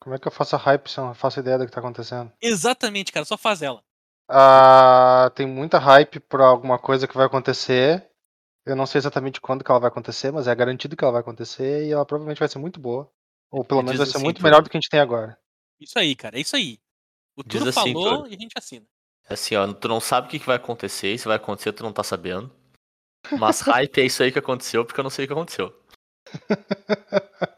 [0.00, 1.80] Como é que eu faço a hype se eu não faço ideia do que tá
[1.80, 2.32] acontecendo?
[2.40, 3.82] Exatamente, cara, só faz ela.
[4.28, 8.08] Ah, tem muita hype por alguma coisa que vai acontecer.
[8.64, 11.20] Eu não sei exatamente quando que ela vai acontecer, mas é garantido que ela vai
[11.20, 13.10] acontecer e ela provavelmente vai ser muito boa.
[13.50, 15.36] Ou pelo menos vai ser assim, muito melhor do que a gente tem agora.
[15.78, 16.78] Isso aí, cara, é isso aí.
[17.36, 18.86] O Turo assim, falou e a gente assina.
[19.28, 21.82] Assim, ó, tu não sabe o que que vai acontecer, e se vai acontecer, tu
[21.82, 22.50] não tá sabendo.
[23.38, 25.74] Mas hype é isso aí que aconteceu, porque eu não sei o que aconteceu.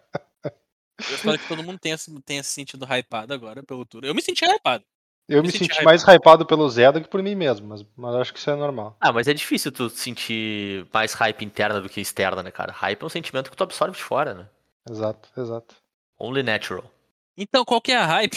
[1.09, 4.07] Eu espero que todo mundo tenha, se- tenha se sentido hypado agora pelo Turo.
[4.07, 4.84] Eu me senti hypado.
[5.28, 7.84] Eu Me me senti senti mais hypado pelo Zé do que por mim mesmo, mas,
[7.96, 8.96] mas acho que isso é normal.
[9.00, 12.72] Ah, mas é difícil tu sentir mais hype interna do que externa, né, cara?
[12.72, 14.48] Hype é um sentimento que tu absorve de fora, né?
[14.90, 15.76] Exato, exato.
[16.18, 16.90] Only natural.
[17.36, 18.36] Então, qual que é a hype?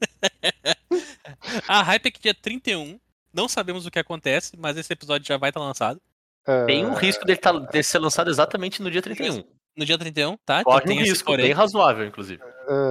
[1.68, 2.98] a hype é que dia 31,
[3.32, 6.00] não sabemos o que acontece, mas esse episódio já vai estar lançado.
[6.66, 9.44] Tem Ah, um risco dele, tá, dele ser lançado exatamente no dia 31.
[9.78, 10.64] No dia 31, tá?
[10.64, 12.42] Corre Então um risco bem razoável, inclusive.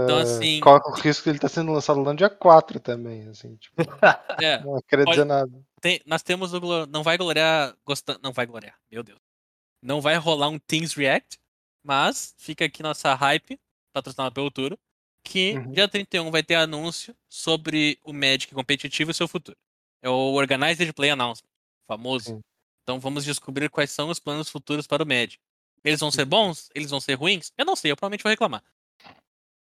[0.04, 3.28] Então, É, assim- Corre o risco de ele estar sendo lançado no dia 4 também,
[3.28, 3.76] assim, tipo,
[4.44, 5.52] É, não queria Pode- dizer nada.
[5.82, 6.86] tem- nós temos o.
[6.88, 7.76] Não vai gloriar.
[7.86, 9.20] Gostando, não vai gloriar, meu Deus.
[9.84, 11.38] Não vai rolar um Things React,
[11.84, 13.60] mas fica aqui nossa hype,
[13.94, 14.78] patrocinada pelo Turo,
[15.24, 15.72] que Uhum.
[15.72, 19.58] dia 31 vai ter anúncio sobre o Magic competitivo e seu futuro.
[20.02, 21.50] É o Organized Play Announcement,
[21.88, 22.26] famoso.
[22.26, 22.42] Sim.
[22.84, 25.38] Então vamos descobrir quais são os planos futuros para o Magic.
[25.84, 26.70] Eles vão ser bons?
[26.76, 27.52] Eles vão ser ruins?
[27.58, 28.64] Eu não sei, eu provavelmente vou reclamar.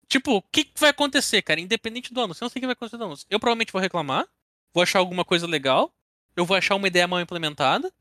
[0.08, 1.60] Tipo, o que vai acontecer, cara?
[1.60, 2.42] Independente do anúncio.
[2.42, 3.26] Eu não sei o que vai acontecer do anúncio.
[3.30, 4.26] Eu provavelmente vou reclamar,
[4.74, 5.94] vou achar alguma coisa legal,
[6.36, 7.92] eu vou achar uma ideia mal implementada,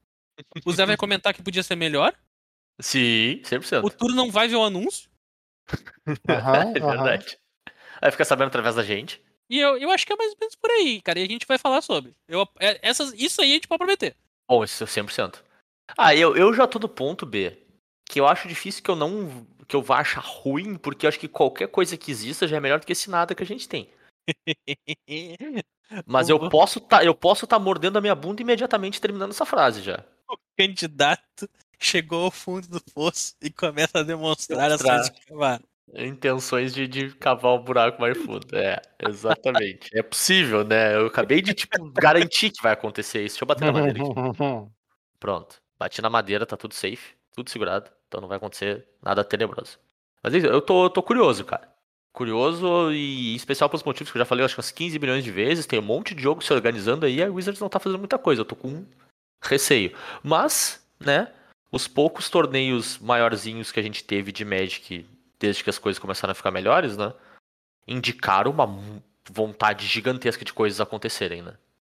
[0.65, 2.15] o Zé vai comentar que podia ser melhor,
[2.81, 3.83] Sim, 100%.
[3.85, 5.09] o Turo não vai ver o anúncio,
[6.29, 7.39] Aham, É verdade.
[8.01, 9.21] Aí fica sabendo através da gente.
[9.49, 11.47] e eu, eu acho que é mais ou menos por aí, cara, e a gente
[11.47, 12.15] vai falar sobre.
[12.29, 14.15] Eu, é- essas, isso aí a gente pode prometer.
[14.49, 15.43] Bom, isso é 100%.
[15.97, 17.57] Ah, eu, eu já tô do ponto, B,
[18.09, 19.47] que eu acho difícil que eu não.
[19.69, 22.61] que eu vá achar ruim, porque eu acho que qualquer coisa que exista já é
[22.61, 23.89] melhor do que esse nada que a gente tem.
[26.07, 29.47] Mas eu O- posso tá, eu posso tá mordendo a minha bunda imediatamente terminando essa
[29.47, 30.05] frase já.
[30.29, 31.49] o candidato
[31.79, 34.97] chegou ao fundo do poço e começa a demonstrar as Demonstrar.
[34.99, 35.65] coisas que cavaram.
[35.95, 38.49] Intenções de, de cavar um buraco mais fundo.
[38.57, 39.89] É, exatamente.
[39.97, 40.97] É possível, né?
[40.97, 43.35] Eu acabei de, tipo, garantir que vai acontecer isso.
[43.37, 44.13] Deixa eu bater na madeira aqui.
[45.21, 45.63] Pronto.
[45.79, 47.89] Bati na madeira, tá tudo safe, tudo segurado.
[48.09, 49.79] Então não vai acontecer nada tenebroso.
[50.23, 51.69] Mas é isso, eu tô, tô curioso, cara.
[52.13, 55.31] Curioso e especial pelos motivos que eu já falei, acho que umas 15 milhões de
[55.31, 55.67] vezes.
[55.67, 57.23] Tem um monte de jogo se organizando aí.
[57.23, 58.41] A Wizards não tá fazendo muita coisa.
[58.41, 58.87] Eu tô com
[59.43, 59.95] receio.
[60.23, 61.33] Mas, né?
[61.71, 65.07] Os poucos torneios maiorzinhos que a gente teve de Magic
[65.39, 67.13] desde que as coisas começaram a ficar melhores, né?
[67.87, 68.67] Indicaram uma
[69.31, 71.55] vontade gigantesca de coisas acontecerem, né?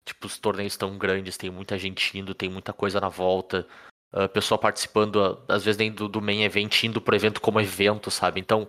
[0.05, 3.67] Tipo, os torneios tão grandes, tem muita gente indo, tem muita coisa na volta.
[4.11, 7.59] A pessoa participando, ah, às vezes nem do, do main event, indo pro evento como
[7.59, 8.39] evento, sabe?
[8.39, 8.67] Então,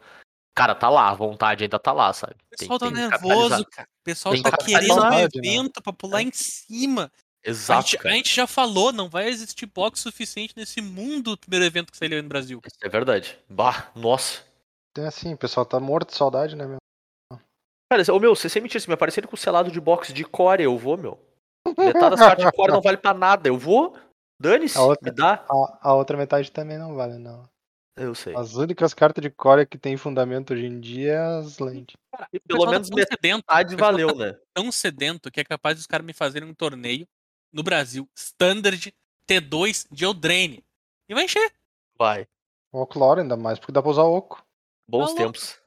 [0.54, 2.34] cara, tá lá, a vontade ainda tá lá, sabe?
[2.52, 3.88] O pessoal tá que nervoso, cara.
[3.88, 5.28] O pessoal Tem tá que querendo um capitalizar, né?
[5.32, 7.12] evento pra pular em cima.
[7.44, 11.38] A Exato, gente, a gente já falou, não vai existir box suficiente nesse mundo do
[11.38, 12.60] primeiro evento que saiu no Brasil.
[12.66, 13.38] Isso é verdade.
[13.48, 14.42] Bah, nossa.
[14.92, 16.78] Tem assim, o pessoal tá morto de saudade, né, meu?
[17.90, 20.24] Cara, ô meu, você sem mentira, se me aparecerem com o selado de box de
[20.24, 21.18] core, eu vou, meu.
[21.76, 23.48] Metade das cartas de core não vale pra nada.
[23.48, 23.96] Eu vou.
[24.40, 25.44] Dane-se, A outra- me dá.
[25.48, 27.48] A, a outra metade também não vale, não.
[27.96, 28.36] Eu sei.
[28.36, 31.58] As únicas cartas de core que tem fundamento hoje em dia é as.
[31.58, 31.86] E O pelo
[32.46, 34.38] pessoal menos tá sedento, metade valeu, tá né?
[34.54, 37.06] tão sedento que é capaz dos caras me fazerem um torneio
[37.52, 38.94] no Brasil, Standard
[39.28, 40.64] T2 de Eldraine.
[41.08, 41.52] E vai encher.
[41.98, 42.28] Vai.
[42.72, 44.46] O Oclore ainda mais, porque dá pra usar oco.
[44.88, 45.60] Bons Tá tempos.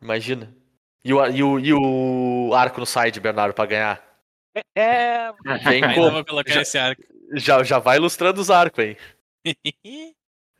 [0.00, 0.56] Imagina.
[1.04, 4.02] E o, e, o, e o arco no side, Bernardo, pra ganhar.
[4.74, 5.30] É.
[5.68, 6.10] Vem Ainda como?
[6.12, 7.02] vou colocar Já- esse arco.
[7.34, 8.96] Já, já vai ilustrando os arcos aí.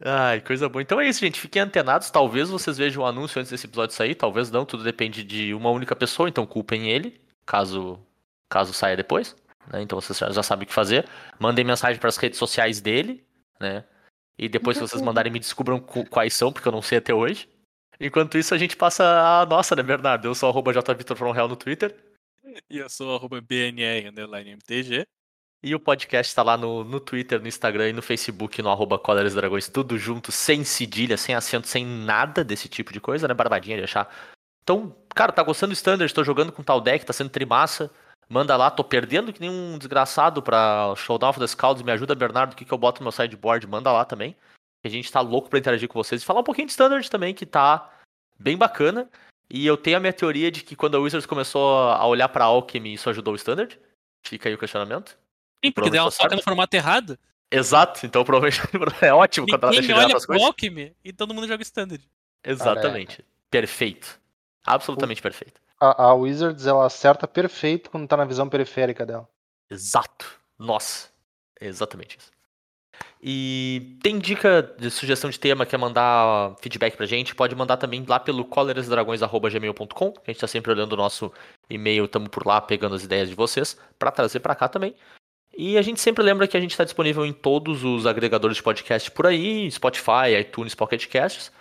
[0.05, 0.83] Ai, coisa boa.
[0.83, 1.41] Então é isso, gente.
[1.41, 2.11] Fiquem antenados.
[2.11, 4.67] Talvez vocês vejam o anúncio antes desse episódio sair, talvez não.
[4.67, 7.99] Tudo depende de uma única pessoa, então culpem ele, caso,
[8.51, 9.37] caso saia depois.
[9.73, 9.83] né?
[9.83, 11.09] Então vocês já, já sabem o que fazer.
[11.39, 13.25] Mandem mensagem para as redes sociais dele,
[13.61, 13.85] né?
[14.37, 17.15] E depois, se vocês mandarem, me descubram cu- quais são, porque eu não sei até
[17.15, 17.49] hoje.
[18.01, 19.05] Enquanto isso, a gente passa
[19.41, 20.27] a nossa, né, Bernardo?
[20.27, 21.95] Eu sou arroba no Twitter.
[22.69, 25.07] E eu sou arroba BNR underline MTG.
[25.67, 29.01] E o podcast está lá no, no Twitter, no Instagram e no Facebook, no arroba
[29.35, 33.33] Dragões, tudo junto, sem cedilha, sem acento, sem nada desse tipo de coisa, né?
[33.33, 34.15] Barbadinha de achar.
[34.63, 37.91] Então, cara, tá gostando do Standard, tô jogando com tal deck, tá sendo trimassa.
[38.29, 41.83] Manda lá, tô perdendo que nem um desgraçado pra Showdown of the Scouts.
[41.83, 43.67] Me ajuda, Bernardo, o que, que eu boto no meu sideboard?
[43.67, 44.37] Manda lá também.
[44.85, 46.21] A gente tá louco pra interagir com vocês.
[46.21, 47.91] E falar um pouquinho de Standard também, que tá
[48.39, 49.09] bem bacana.
[49.49, 52.45] E eu tenho a minha teoria de que quando a Wizards começou a olhar pra
[52.45, 53.81] Alchemy, isso ajudou o Standard.
[54.27, 55.24] Fica aí o questionamento.
[55.65, 57.19] Sim, porque daí ela Provavelmente tá toca no formato errado.
[57.51, 58.61] Exato, então provavelmente
[59.05, 60.47] é ótimo quando ela deixa olha pro coisas.
[60.47, 62.03] Alchemy e todo mundo joga Standard.
[62.43, 63.25] Exatamente.
[63.51, 64.21] Perfeito.
[64.67, 65.61] Absolutamente perfeito.
[65.81, 69.29] A, a Wizards, ela acerta perfeito quando tá na visão periférica dela.
[69.71, 70.27] Exato.
[70.59, 71.09] Nossa.
[71.61, 72.35] É exatamente isso.
[73.23, 78.05] E tem dica de sugestão de tema, quer mandar feedback pra gente, pode mandar também
[78.07, 81.33] lá pelo colerasdragões.gmail.com, que a gente tá sempre olhando o nosso
[81.71, 84.95] e-mail, tamo por lá pegando as ideias de vocês, pra trazer pra cá também.
[85.57, 88.63] E a gente sempre lembra que a gente está disponível em todos os agregadores de
[88.63, 91.53] podcast por aí, Spotify, iTunes, Pocket Casts.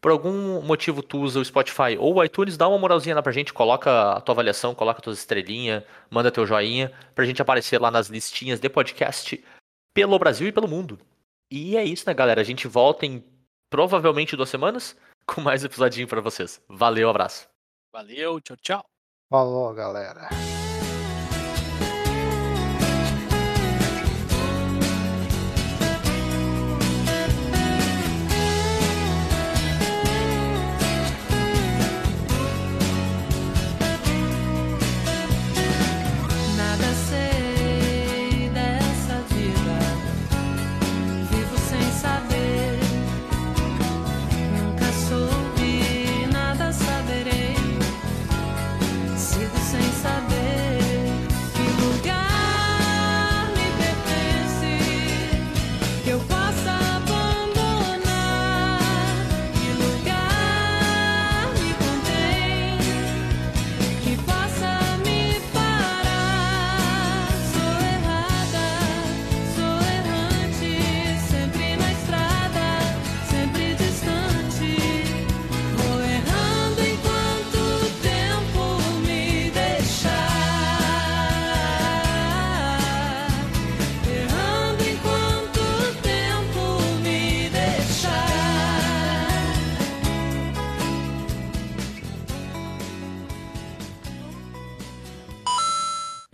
[0.00, 3.32] Por algum motivo tu usa o Spotify ou o iTunes, dá uma moralzinha lá pra
[3.32, 7.90] gente, coloca a tua avaliação, coloca tuas estrelinhas, manda teu joinha, pra gente aparecer lá
[7.90, 9.44] nas listinhas de podcast
[9.92, 10.98] pelo Brasil e pelo mundo.
[11.50, 12.40] E é isso, né, galera?
[12.40, 13.22] A gente volta em
[13.68, 14.96] provavelmente duas semanas
[15.26, 16.62] com mais episodinho pra vocês.
[16.68, 17.48] Valeu, abraço.
[17.92, 18.84] Valeu, tchau, tchau.
[19.28, 20.28] Falou, galera.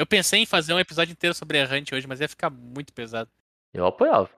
[0.06, 3.28] Eu pensei em fazer um episódio inteiro sobre errante hoje, mas ia ficar muito pesado.
[3.74, 4.30] Eu apoiava.